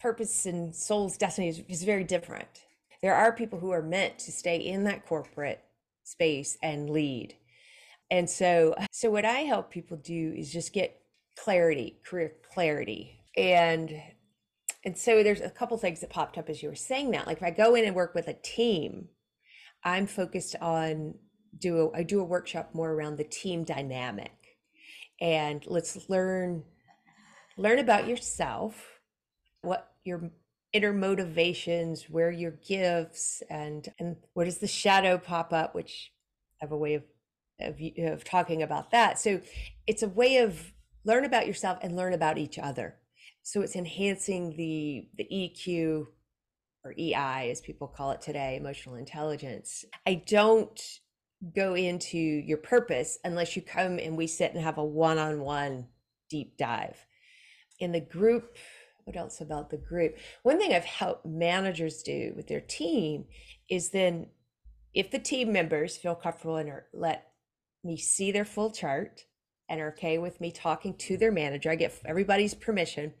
purpose 0.00 0.44
and 0.44 0.74
soul's 0.74 1.16
destiny 1.16 1.48
is, 1.48 1.62
is 1.66 1.82
very 1.82 2.04
different 2.04 2.62
there 3.02 3.14
are 3.14 3.32
people 3.32 3.58
who 3.58 3.70
are 3.70 3.82
meant 3.82 4.18
to 4.20 4.32
stay 4.32 4.56
in 4.56 4.84
that 4.84 5.06
corporate 5.06 5.62
space 6.04 6.56
and 6.62 6.88
lead. 6.88 7.34
And 8.10 8.28
so 8.28 8.74
so 8.90 9.10
what 9.10 9.24
I 9.24 9.40
help 9.40 9.70
people 9.70 9.96
do 9.96 10.34
is 10.36 10.52
just 10.52 10.72
get 10.72 11.00
clarity, 11.36 11.98
career 12.04 12.32
clarity. 12.52 13.20
And 13.36 13.90
and 14.84 14.98
so 14.98 15.22
there's 15.22 15.40
a 15.40 15.50
couple 15.50 15.76
things 15.78 16.00
that 16.00 16.10
popped 16.10 16.38
up 16.38 16.48
as 16.48 16.62
you 16.62 16.68
were 16.68 16.74
saying 16.74 17.12
that. 17.12 17.26
Like 17.26 17.38
if 17.38 17.42
I 17.42 17.50
go 17.50 17.74
in 17.74 17.84
and 17.84 17.94
work 17.94 18.14
with 18.14 18.28
a 18.28 18.34
team, 18.34 19.08
I'm 19.84 20.06
focused 20.06 20.56
on 20.60 21.14
do 21.58 21.90
a, 21.94 21.98
I 21.98 22.02
do 22.02 22.20
a 22.20 22.24
workshop 22.24 22.70
more 22.74 22.92
around 22.92 23.16
the 23.16 23.24
team 23.24 23.64
dynamic. 23.64 24.32
And 25.20 25.64
let's 25.66 26.08
learn 26.08 26.64
learn 27.56 27.78
about 27.78 28.08
yourself, 28.08 29.00
what 29.62 29.92
your 30.04 30.30
inner 30.72 30.92
motivations, 30.92 32.04
where 32.08 32.30
your 32.30 32.52
gifts, 32.66 33.42
and 33.50 33.88
and 33.98 34.16
where 34.34 34.46
does 34.46 34.58
the 34.58 34.66
shadow 34.66 35.18
pop 35.18 35.52
up, 35.52 35.74
which 35.74 36.12
I 36.60 36.64
have 36.64 36.72
a 36.72 36.78
way 36.78 36.94
of 36.94 37.04
of, 37.60 37.78
of 37.98 38.24
talking 38.24 38.62
about 38.62 38.90
that. 38.90 39.18
So 39.18 39.40
it's 39.86 40.02
a 40.02 40.08
way 40.08 40.38
of 40.38 40.72
learn 41.04 41.24
about 41.24 41.46
yourself 41.46 41.78
and 41.82 41.96
learn 41.96 42.12
about 42.12 42.38
each 42.38 42.58
other. 42.58 42.96
So 43.42 43.60
it's 43.62 43.76
enhancing 43.76 44.56
the 44.56 45.08
the 45.16 45.28
EQ 45.32 46.06
or 46.84 46.94
EI 46.98 47.50
as 47.50 47.60
people 47.60 47.86
call 47.86 48.10
it 48.12 48.20
today, 48.20 48.56
emotional 48.56 48.96
intelligence. 48.96 49.84
I 50.06 50.22
don't 50.26 50.80
go 51.54 51.74
into 51.74 52.18
your 52.18 52.58
purpose 52.58 53.18
unless 53.24 53.56
you 53.56 53.62
come 53.62 53.98
and 53.98 54.16
we 54.16 54.26
sit 54.26 54.52
and 54.52 54.62
have 54.62 54.78
a 54.78 54.84
one-on-one 54.84 55.86
deep 56.30 56.56
dive. 56.56 57.04
In 57.78 57.92
the 57.92 58.00
group 58.00 58.56
what 59.04 59.16
else 59.16 59.40
about 59.40 59.70
the 59.70 59.76
group? 59.76 60.16
One 60.42 60.58
thing 60.58 60.72
I've 60.72 60.84
helped 60.84 61.26
managers 61.26 62.02
do 62.02 62.32
with 62.36 62.48
their 62.48 62.60
team 62.60 63.24
is 63.68 63.90
then 63.90 64.28
if 64.94 65.10
the 65.10 65.18
team 65.18 65.52
members 65.52 65.96
feel 65.96 66.14
comfortable 66.14 66.56
and 66.56 66.68
are, 66.68 66.86
let 66.92 67.28
me 67.82 67.96
see 67.96 68.30
their 68.30 68.44
full 68.44 68.70
chart 68.70 69.24
and 69.68 69.80
are 69.80 69.88
okay 69.92 70.18
with 70.18 70.40
me 70.40 70.50
talking 70.50 70.94
to 70.98 71.16
their 71.16 71.32
manager, 71.32 71.70
I 71.70 71.76
get 71.76 71.98
everybody's 72.04 72.54
permission. 72.54 73.14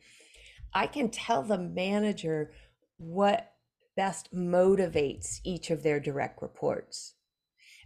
I 0.74 0.86
can 0.86 1.08
tell 1.08 1.42
the 1.42 1.58
manager 1.58 2.52
what 2.98 3.52
best 3.96 4.34
motivates 4.34 5.40
each 5.44 5.70
of 5.70 5.82
their 5.82 6.00
direct 6.00 6.40
reports 6.40 7.14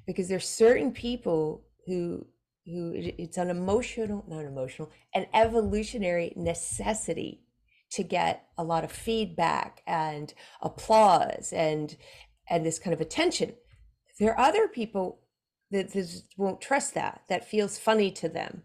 because 0.06 0.28
there's 0.28 0.48
certain 0.48 0.92
people 0.92 1.64
who 1.86 2.26
who 2.64 2.92
it's 2.94 3.38
an 3.38 3.50
emotional 3.50 4.24
not 4.28 4.44
emotional 4.44 4.90
an 5.14 5.26
evolutionary 5.34 6.32
necessity 6.36 7.45
to 7.96 8.02
get 8.02 8.46
a 8.58 8.64
lot 8.64 8.84
of 8.84 8.92
feedback 8.92 9.82
and 9.86 10.32
applause 10.60 11.52
and 11.52 11.96
and 12.48 12.64
this 12.64 12.78
kind 12.78 12.94
of 12.94 13.00
attention. 13.00 13.54
There 14.20 14.32
are 14.32 14.46
other 14.46 14.68
people 14.68 15.20
that 15.72 15.92
won't 16.36 16.60
trust 16.60 16.94
that 16.94 17.22
that 17.28 17.48
feels 17.48 17.78
funny 17.78 18.10
to 18.12 18.28
them. 18.28 18.62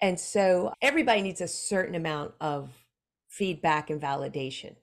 And 0.00 0.18
so 0.18 0.72
everybody 0.80 1.20
needs 1.20 1.40
a 1.40 1.48
certain 1.48 1.94
amount 1.94 2.32
of 2.40 2.86
feedback 3.28 3.90
and 3.90 4.00
validation. 4.00 4.76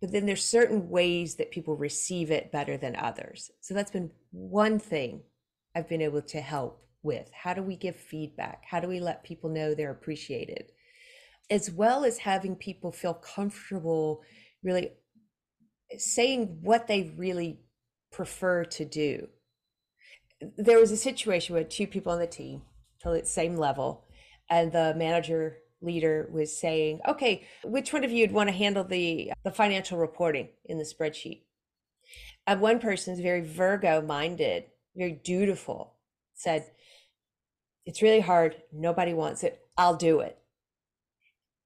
But 0.00 0.12
then 0.12 0.26
there's 0.26 0.44
certain 0.44 0.90
ways 0.90 1.36
that 1.36 1.52
people 1.52 1.76
receive 1.76 2.30
it 2.30 2.52
better 2.52 2.76
than 2.76 2.96
others. 2.96 3.50
So 3.60 3.72
that's 3.72 3.90
been 3.90 4.10
one 4.32 4.78
thing 4.78 5.22
i've 5.74 5.88
been 5.88 6.02
able 6.02 6.22
to 6.22 6.40
help 6.40 6.84
with. 7.02 7.30
How 7.32 7.54
do 7.54 7.62
we 7.62 7.76
give 7.76 7.96
feedback? 7.96 8.64
How 8.68 8.80
do 8.80 8.88
we 8.88 9.00
let 9.00 9.24
people 9.24 9.48
know 9.48 9.74
they're 9.74 9.90
appreciated 9.90 10.72
as 11.52 11.70
well 11.70 12.02
as 12.02 12.16
having 12.16 12.56
people 12.56 12.90
feel 12.90 13.12
comfortable 13.12 14.22
really 14.62 14.90
saying 15.98 16.58
what 16.62 16.86
they 16.86 17.12
really 17.18 17.60
prefer 18.10 18.64
to 18.64 18.86
do. 18.86 19.28
There 20.56 20.78
was 20.78 20.90
a 20.90 20.96
situation 20.96 21.54
where 21.54 21.62
two 21.62 21.86
people 21.86 22.10
on 22.10 22.20
the 22.20 22.26
team, 22.26 22.62
totally 23.02 23.18
at 23.18 23.24
the 23.26 23.30
same 23.30 23.56
level, 23.56 24.06
and 24.48 24.72
the 24.72 24.94
manager 24.96 25.58
leader 25.82 26.26
was 26.32 26.58
saying, 26.58 27.00
"Okay, 27.06 27.46
which 27.64 27.92
one 27.92 28.02
of 28.02 28.10
you 28.10 28.22
would 28.24 28.32
want 28.32 28.48
to 28.48 28.56
handle 28.56 28.84
the 28.84 29.32
the 29.44 29.52
financial 29.52 29.98
reporting 29.98 30.48
in 30.64 30.78
the 30.78 30.84
spreadsheet?" 30.84 31.42
And 32.46 32.62
one 32.62 32.78
person 32.78 33.12
is 33.12 33.20
very 33.20 33.42
Virgo 33.42 34.00
minded, 34.00 34.70
very 34.96 35.12
dutiful, 35.12 35.98
said, 36.32 36.72
"It's 37.84 38.00
really 38.00 38.20
hard. 38.20 38.62
Nobody 38.72 39.12
wants 39.12 39.44
it. 39.44 39.60
I'll 39.76 39.96
do 39.96 40.20
it." 40.20 40.41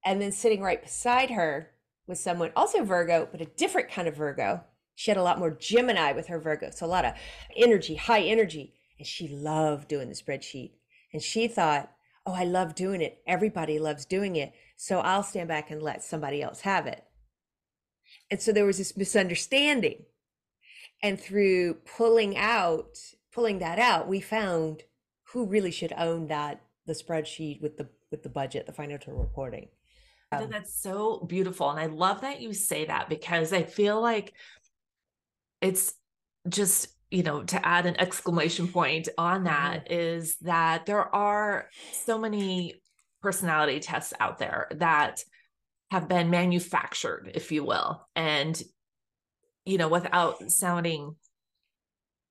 And 0.07 0.23
then 0.23 0.31
sitting 0.31 0.63
right 0.63 0.81
beside 0.81 1.33
her 1.33 1.73
was 2.07 2.21
someone 2.21 2.53
also 2.55 2.85
Virgo, 2.85 3.29
but 3.31 3.41
a 3.41 3.47
different 3.47 3.91
kind 3.91 4.07
of 4.07 4.17
Virgo. 4.17 4.63
She 4.95 5.11
had 5.11 5.19
a 5.19 5.23
lot 5.23 5.41
more 5.41 5.51
Gemini 5.51 6.13
with 6.13 6.29
her 6.29 6.39
Virgo. 6.39 6.71
So 6.71 6.87
a 6.87 6.89
lot 6.89 7.05
of 7.05 7.15
energy, 7.57 7.97
high 7.97 8.23
energy. 8.23 8.73
And 8.99 9.07
she 9.07 9.27
loved 9.27 9.89
doing 9.89 10.09
the 10.09 10.15
spreadsheet. 10.15 10.71
And 11.13 11.21
she 11.21 11.49
thought, 11.49 11.91
oh, 12.25 12.33
I 12.33 12.45
love 12.45 12.77
doing 12.77 13.03
it. 13.03 13.21
Everybody 13.27 13.81
loves 13.81 14.07
doing 14.07 14.37
it. 14.37 14.53
So 14.77 15.01
I'll 15.01 15.25
stand 15.25 15.49
back 15.49 15.73
and 15.73 15.83
let 15.83 16.05
somebody 16.05 16.41
else 16.41 16.61
have 16.61 16.87
it. 16.87 17.03
And 18.31 18.41
so 18.41 18.53
there 18.53 18.65
was 18.65 18.79
this 18.79 18.97
misunderstanding. 18.97 20.05
And 21.03 21.21
through 21.21 21.75
pulling 21.97 22.37
out, 22.37 22.97
pulling 23.33 23.59
that 23.59 23.81
out, 23.81 24.07
we 24.07 24.21
found 24.21 24.85
who 25.33 25.47
really 25.47 25.73
should 25.73 25.93
own 25.99 26.29
that 26.29 26.63
the 26.87 26.93
spreadsheet 26.93 27.61
with 27.61 27.77
the 27.77 27.89
with 28.13 28.23
the 28.23 28.29
budget, 28.29 28.67
the 28.67 28.73
financial 28.73 29.13
reporting. 29.13 29.69
Um, 30.33 30.51
that's 30.51 30.81
so 30.81 31.25
beautiful. 31.29 31.71
And 31.71 31.79
I 31.79 31.87
love 31.87 32.23
that 32.23 32.41
you 32.41 32.53
say 32.53 32.87
that 32.87 33.09
because 33.09 33.53
I 33.53 33.63
feel 33.63 34.01
like 34.01 34.35
it's 35.61 35.95
just, 36.49 36.89
you 37.11 37.23
know, 37.23 37.45
to 37.45 37.67
add 37.67 37.87
an 37.87 37.99
exclamation 38.01 38.69
point 38.69 39.09
on 39.17 39.45
that 39.45 39.89
mm-hmm. 39.89 40.47
that 40.47 40.87
there 40.87 41.15
are 41.15 41.69
so 41.93 42.19
many 42.19 42.75
personality 43.23 43.81
tests 43.81 44.13
out 44.21 44.39
there 44.39 44.69
that 44.77 45.23
have 45.91 46.09
been 46.09 46.31
manufactured, 46.31 47.31
if 47.35 47.53
you 47.53 47.65
will. 47.65 48.07
And, 48.17 48.61
you 49.65 49.79
know, 49.79 49.89
without 49.89 50.51
sounding 50.51 51.15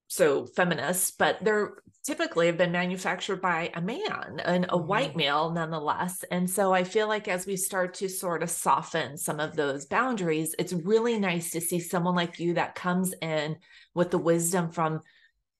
so 0.07 0.45
feminist, 0.45 1.17
but 1.17 1.43
they're 1.43 1.73
typically 2.05 2.45
have 2.45 2.57
been 2.57 2.71
manufactured 2.71 3.41
by 3.41 3.71
a 3.73 3.81
man 3.81 4.39
and 4.45 4.65
a 4.65 4.67
mm-hmm. 4.67 4.87
white 4.87 5.15
male 5.15 5.51
nonetheless. 5.51 6.23
And 6.29 6.49
so 6.49 6.71
I 6.71 6.83
feel 6.83 7.07
like 7.07 7.27
as 7.27 7.47
we 7.47 7.57
start 7.57 7.95
to 7.95 8.09
sort 8.09 8.43
of 8.43 8.49
soften 8.49 9.17
some 9.17 9.39
of 9.39 9.55
those 9.55 9.85
boundaries, 9.85 10.55
it's 10.59 10.73
really 10.73 11.19
nice 11.19 11.51
to 11.51 11.61
see 11.61 11.79
someone 11.79 12.15
like 12.15 12.39
you 12.39 12.53
that 12.53 12.75
comes 12.75 13.13
in 13.21 13.57
with 13.95 14.11
the 14.11 14.19
wisdom 14.19 14.69
from 14.69 15.01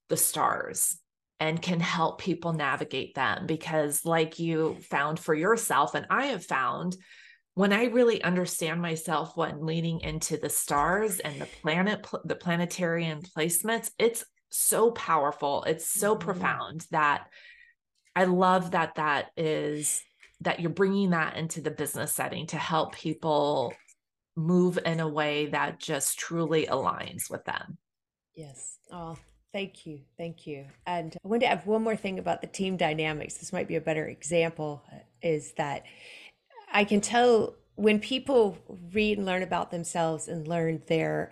the 0.10 0.18
stars 0.18 0.98
and 1.40 1.62
can 1.62 1.80
help 1.80 2.22
people 2.22 2.54
navigate 2.54 3.16
them 3.16 3.46
because 3.46 4.06
like 4.06 4.40
you 4.40 4.78
found 4.90 5.20
for 5.20 5.34
yourself 5.34 5.96
and 5.96 6.06
I 6.10 6.28
have 6.28 6.46
found 6.46 6.96
when 7.56 7.74
I 7.74 7.86
really 7.86 8.22
understand 8.22 8.82
myself 8.82 9.36
when 9.36 9.66
leaning 9.66 10.02
into 10.02 10.38
the 10.38 10.50
stars 10.50 11.20
and 11.20 11.40
the 11.40 11.46
planet, 11.46 12.06
the 12.26 12.36
planetarian 12.36 13.22
placements, 13.22 13.92
it's 13.98 14.26
so 14.58 14.92
powerful. 14.92 15.64
It's 15.64 15.86
so 15.86 16.16
mm-hmm. 16.16 16.26
profound 16.26 16.88
that 16.92 17.28
I 18.16 18.26
love 18.26 18.72
that 18.72 18.96
that 18.96 19.32
is 19.36 20.02
that 20.42 20.60
you're 20.60 20.70
bringing 20.70 21.12
that 21.12 21.38
into 21.38 21.62
the 21.62 21.72
business 21.72 22.12
setting 22.12 22.48
to 22.48 22.58
help 22.58 22.94
people 22.94 23.74
move 24.36 24.78
in 24.86 25.00
a 25.00 25.08
way 25.08 25.48
that 25.48 25.80
just 25.80 26.20
truly 26.20 26.68
aligns 26.68 27.30
with 27.30 27.44
them. 27.46 27.78
Yes. 28.36 28.78
Oh, 28.92 29.18
thank 29.54 29.86
you. 29.86 30.02
Thank 30.18 30.46
you. 30.46 30.66
And 30.86 31.16
I 31.24 31.28
want 31.28 31.42
to 31.42 31.48
add 31.48 31.66
one 31.66 31.84
more 31.84 31.96
thing 31.96 32.20
about 32.20 32.42
the 32.42 32.48
team 32.48 32.76
dynamics. 32.76 33.36
This 33.36 33.54
might 33.54 33.68
be 33.68 33.78
a 33.78 33.82
better 33.82 34.06
example 34.08 34.84
uh, 34.92 34.98
is 35.22 35.54
that 35.54 35.84
I 36.72 36.84
can 36.84 37.00
tell 37.00 37.56
when 37.76 38.00
people 38.00 38.58
read 38.94 39.18
and 39.18 39.26
learn 39.26 39.44
about 39.44 39.72
themselves 39.72 40.28
and 40.28 40.48
learn 40.48 40.82
their 40.88 41.32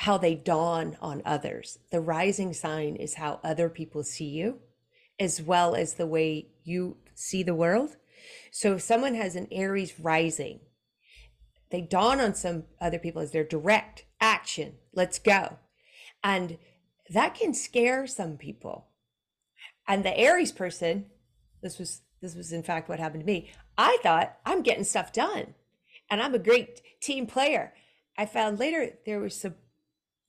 how 0.00 0.16
they 0.16 0.34
dawn 0.34 0.96
on 1.02 1.20
others. 1.26 1.78
The 1.90 2.00
rising 2.00 2.54
sign 2.54 2.96
is 2.96 3.14
how 3.16 3.38
other 3.44 3.68
people 3.68 4.02
see 4.02 4.30
you, 4.30 4.60
as 5.18 5.42
well 5.42 5.74
as 5.74 5.94
the 5.94 6.06
way 6.06 6.48
you 6.64 6.96
see 7.14 7.42
the 7.42 7.54
world. 7.54 7.96
So 8.50 8.76
if 8.76 8.80
someone 8.80 9.14
has 9.14 9.36
an 9.36 9.46
Aries 9.52 10.00
rising, 10.00 10.60
they 11.70 11.82
dawn 11.82 12.18
on 12.18 12.34
some 12.34 12.64
other 12.80 12.98
people 12.98 13.20
as 13.20 13.32
their 13.32 13.44
direct 13.44 14.06
action. 14.22 14.76
Let's 14.94 15.18
go. 15.18 15.58
And 16.24 16.56
that 17.10 17.34
can 17.34 17.52
scare 17.52 18.06
some 18.06 18.38
people. 18.38 18.86
And 19.86 20.02
the 20.02 20.16
Aries 20.16 20.50
person, 20.50 21.10
this 21.62 21.78
was 21.78 22.00
this 22.22 22.34
was 22.34 22.52
in 22.52 22.62
fact 22.62 22.88
what 22.88 23.00
happened 23.00 23.20
to 23.20 23.26
me. 23.26 23.50
I 23.76 23.98
thought 24.02 24.38
I'm 24.46 24.62
getting 24.62 24.84
stuff 24.84 25.12
done 25.12 25.54
and 26.10 26.22
I'm 26.22 26.34
a 26.34 26.38
great 26.38 26.80
team 27.02 27.26
player. 27.26 27.74
I 28.16 28.24
found 28.24 28.58
later 28.58 28.92
there 29.04 29.20
was 29.20 29.38
some 29.38 29.56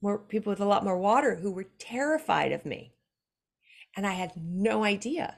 more 0.02 0.18
people 0.18 0.50
with 0.50 0.60
a 0.60 0.66
lot 0.66 0.84
more 0.84 0.98
water 0.98 1.36
who 1.36 1.52
were 1.52 1.68
terrified 1.78 2.52
of 2.52 2.66
me. 2.66 2.94
And 3.96 4.08
I 4.08 4.14
had 4.14 4.32
no 4.36 4.84
idea. 4.84 5.38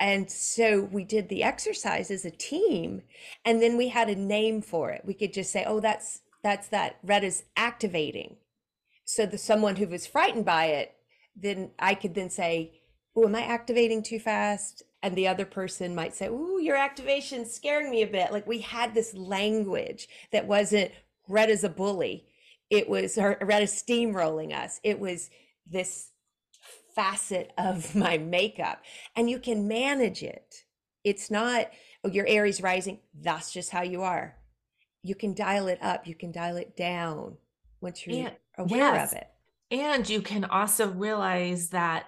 And 0.00 0.30
so 0.30 0.82
we 0.82 1.04
did 1.04 1.28
the 1.28 1.42
exercise 1.42 2.10
as 2.10 2.24
a 2.24 2.30
team 2.30 3.02
and 3.44 3.60
then 3.60 3.76
we 3.76 3.88
had 3.88 4.08
a 4.08 4.14
name 4.14 4.62
for 4.62 4.90
it. 4.90 5.02
We 5.04 5.14
could 5.14 5.32
just 5.32 5.50
say, 5.52 5.64
"Oh, 5.66 5.80
that's 5.80 6.20
that's 6.42 6.68
that 6.68 6.98
red 7.02 7.24
is 7.24 7.44
activating." 7.56 8.36
So 9.04 9.26
the 9.26 9.38
someone 9.38 9.76
who 9.76 9.88
was 9.88 10.06
frightened 10.06 10.44
by 10.44 10.66
it, 10.66 10.94
then 11.34 11.72
I 11.78 11.94
could 11.94 12.14
then 12.14 12.30
say, 12.30 12.80
"Oh, 13.16 13.26
am 13.26 13.34
I 13.34 13.42
activating 13.42 14.02
too 14.02 14.20
fast?" 14.20 14.82
And 15.02 15.16
the 15.16 15.28
other 15.28 15.44
person 15.44 15.94
might 15.94 16.14
say, 16.14 16.28
"Oh, 16.30 16.58
your 16.58 16.76
activation's 16.76 17.52
scaring 17.52 17.90
me 17.90 18.02
a 18.02 18.06
bit." 18.06 18.32
Like 18.32 18.46
we 18.46 18.60
had 18.60 18.94
this 18.94 19.14
language 19.14 20.08
that 20.30 20.46
wasn't 20.46 20.92
red 21.26 21.50
as 21.50 21.64
a 21.64 21.68
bully 21.68 22.27
it 22.70 22.88
was 22.88 23.16
rather 23.16 23.66
steamrolling 23.66 24.54
us. 24.54 24.80
It 24.82 24.98
was 24.98 25.30
this 25.66 26.10
facet 26.94 27.52
of 27.56 27.94
my 27.94 28.18
makeup 28.18 28.82
and 29.16 29.30
you 29.30 29.38
can 29.38 29.68
manage 29.68 30.22
it. 30.22 30.54
It's 31.04 31.30
not 31.30 31.70
oh 32.04 32.10
your 32.10 32.26
aries 32.26 32.60
rising. 32.60 33.00
That's 33.14 33.52
just 33.52 33.70
how 33.70 33.82
you 33.82 34.02
are. 34.02 34.36
You 35.02 35.14
can 35.14 35.34
dial 35.34 35.68
it 35.68 35.78
up. 35.80 36.06
You 36.06 36.14
can 36.14 36.32
dial 36.32 36.56
it 36.56 36.76
down 36.76 37.36
once 37.80 38.06
you're 38.06 38.26
and, 38.26 38.36
aware 38.58 38.94
yes. 38.94 39.12
of 39.12 39.18
it. 39.18 39.28
And 39.70 40.08
you 40.08 40.22
can 40.22 40.44
also 40.44 40.88
realize 40.88 41.68
that 41.70 42.06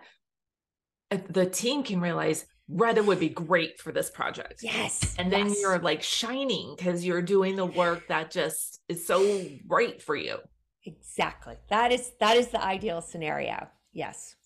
uh, 1.10 1.18
the 1.28 1.46
team 1.46 1.82
can 1.82 2.00
realize 2.00 2.46
Rhetta 2.72 3.02
would 3.02 3.18
be 3.18 3.28
great 3.28 3.80
for 3.80 3.92
this 3.92 4.10
project. 4.10 4.60
Yes. 4.62 5.14
And 5.18 5.32
then 5.32 5.48
yes. 5.48 5.60
you're 5.60 5.78
like 5.78 6.02
shining 6.02 6.74
because 6.76 7.04
you're 7.04 7.22
doing 7.22 7.56
the 7.56 7.66
work 7.66 8.06
that 8.08 8.30
just 8.30 8.80
is 8.88 9.06
so 9.06 9.44
right 9.66 10.00
for 10.00 10.14
you. 10.14 10.38
Exactly. 10.84 11.56
That 11.68 11.92
is 11.92 12.12
that 12.20 12.36
is 12.36 12.48
the 12.48 12.62
ideal 12.62 13.02
scenario. 13.02 13.68
Yes. 13.92 14.36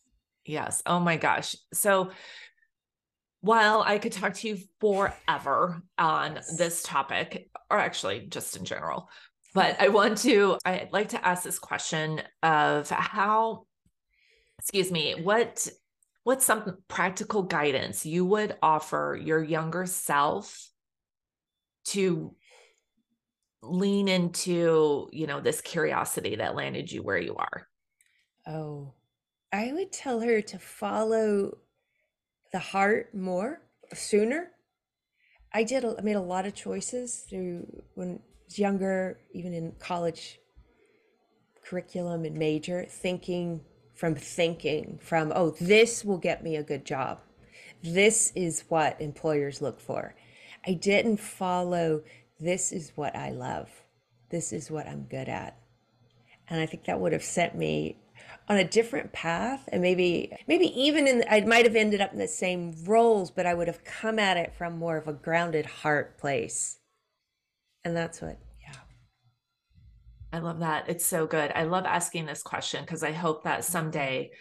Yes. 0.47 0.83
Oh 0.87 1.01
my 1.01 1.17
gosh. 1.17 1.55
So 1.73 2.11
while 3.41 3.83
I 3.83 3.99
could 3.99 4.13
talk 4.13 4.35
to 4.35 4.49
you 4.49 4.59
forever 4.81 5.83
on 5.99 6.37
yes. 6.37 6.57
this 6.57 6.83
topic, 6.83 7.51
or 7.71 7.79
actually 7.79 8.27
just 8.29 8.57
in 8.57 8.65
general, 8.65 9.11
but 9.55 9.81
I 9.81 9.89
want 9.89 10.19
to, 10.19 10.59
I'd 10.65 10.89
like 10.93 11.11
to 11.11 11.25
ask 11.25 11.43
this 11.43 11.59
question 11.59 12.23
of 12.43 12.89
how, 12.89 13.67
excuse 14.59 14.91
me, 14.91 15.15
what 15.23 15.69
what's 16.25 16.45
some 16.45 16.79
practical 16.89 17.43
guidance 17.43 18.05
you 18.05 18.25
would 18.25 18.57
offer 18.63 19.19
your 19.23 19.43
younger 19.43 19.87
self 19.87 20.71
to 21.85 22.35
lean 23.63 24.09
into 24.09 25.09
you 25.13 25.27
know 25.27 25.41
this 25.41 25.61
curiosity 25.61 26.37
that 26.37 26.57
landed 26.57 26.91
you 26.91 27.03
where 27.03 27.19
you 27.19 27.37
are? 27.37 27.69
Oh 28.47 28.93
i 29.53 29.73
would 29.73 29.93
tell 29.93 30.21
her 30.21 30.41
to 30.41 30.59
follow 30.59 31.59
the 32.53 32.59
heart 32.59 33.15
more 33.15 33.61
sooner. 33.93 34.51
I 35.53 35.63
did 35.63 35.85
i 35.85 36.01
made 36.03 36.17
a 36.17 36.21
lot 36.21 36.47
of 36.47 36.55
choices 36.55 37.27
through 37.29 37.67
when 37.95 38.19
I 38.19 38.21
was 38.47 38.59
younger 38.59 39.19
even 39.33 39.53
in 39.55 39.73
college 39.79 40.39
curriculum 41.65 42.25
and 42.25 42.37
major 42.37 42.87
thinking 42.89 43.61
from 43.95 44.15
thinking 44.15 44.99
from, 45.01 45.33
oh, 45.35 45.51
this 45.61 46.05
will 46.05 46.19
get 46.19 46.43
me 46.43 46.57
a 46.57 46.63
good 46.63 46.85
job. 46.85 47.21
This 47.83 48.33
is 48.35 48.65
what 48.69 49.01
employers 49.01 49.63
look 49.63 49.81
for. 49.81 50.15
I 50.67 50.73
didn't 50.73 51.19
follow, 51.19 52.03
this 52.41 52.73
is 52.73 52.93
what 52.97 53.15
I 53.15 53.31
love. 53.31 53.71
This 54.31 54.53
is 54.53 54.71
what 54.71 54.89
I'm 54.89 55.05
good 55.05 55.29
at. 55.29 55.57
And 56.49 56.61
I 56.61 56.67
think 56.67 56.85
that 56.85 57.01
would 57.01 57.13
have 57.13 57.23
sent 57.23 57.55
me 57.55 57.97
on 58.49 58.57
a 58.57 58.65
different 58.65 59.13
path 59.13 59.69
and 59.73 59.81
maybe 59.81 60.31
maybe 60.47 60.67
even 60.79 61.07
in 61.07 61.25
I 61.31 61.41
might 61.41 61.65
have 61.65 61.77
ended 61.77 62.03
up 62.03 62.13
in 62.13 62.19
the 62.19 62.29
same 62.29 62.75
roles 62.85 63.31
but 63.31 63.47
I 63.47 63.55
would 63.55 63.69
have 63.69 63.85
come 63.85 64.19
at 64.19 64.37
it 64.37 64.53
from 64.55 64.77
more 64.77 64.99
of 64.99 65.09
a 65.09 65.13
grounded 65.13 65.67
heart 65.67 66.19
place. 66.19 66.79
And 67.85 67.97
that's 67.97 68.21
what 68.21 68.39
I 70.35 70.39
love 70.39 70.59
that. 70.59 70.89
It's 70.89 71.07
so 71.07 71.29
good. 71.29 71.53
I 71.55 71.63
love 71.63 71.85
asking 71.87 72.27
this 72.27 72.43
question 72.43 72.83
because 72.83 73.05
I 73.05 73.13
hope 73.13 73.45
that 73.45 73.65
someday 73.65 74.33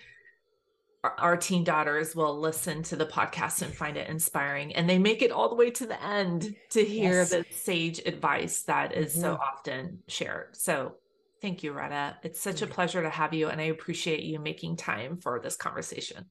our, 1.03 1.37
teen 1.37 1.63
daughters 1.63 2.15
will 2.15 2.39
listen 2.39 2.81
to 2.83 2.95
the 2.95 3.05
podcast 3.05 3.61
and 3.61 3.71
find 3.71 3.95
it 3.95 4.09
inspiring 4.09 4.73
and 4.73 4.89
they 4.89 4.97
make 4.97 5.21
it 5.21 5.31
all 5.31 5.49
the 5.49 5.55
way 5.55 5.69
to 5.69 5.85
the 5.85 6.03
end 6.03 6.55
to 6.71 6.83
hear 6.83 7.19
yes. 7.19 7.29
the 7.29 7.45
sage 7.51 7.99
advice 8.07 8.63
that 8.63 8.95
is 8.95 9.11
mm-hmm. 9.11 9.21
so 9.21 9.33
often 9.35 9.99
shared. 10.07 10.55
So 10.55 10.95
thank 11.43 11.61
you, 11.61 11.73
Rhetta. 11.73 12.15
It's 12.23 12.41
such 12.41 12.63
a 12.63 12.67
pleasure 12.67 13.03
to 13.03 13.09
have 13.11 13.31
you 13.31 13.49
and 13.49 13.61
I 13.61 13.65
appreciate 13.65 14.23
you 14.23 14.39
making 14.39 14.77
time 14.77 15.17
for 15.17 15.39
this 15.39 15.55
conversation. 15.55 16.25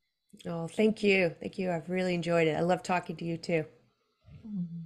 Oh, 0.45 0.67
thank 0.67 1.05
you. 1.05 1.37
Thank 1.41 1.57
you. 1.57 1.71
I've 1.71 1.89
really 1.89 2.15
enjoyed 2.15 2.49
it. 2.49 2.57
I 2.57 2.63
love 2.63 2.83
talking 2.83 3.15
to 3.15 3.25
you 3.25 3.37
too. 3.37 3.65
Mm-hmm. 4.45 4.82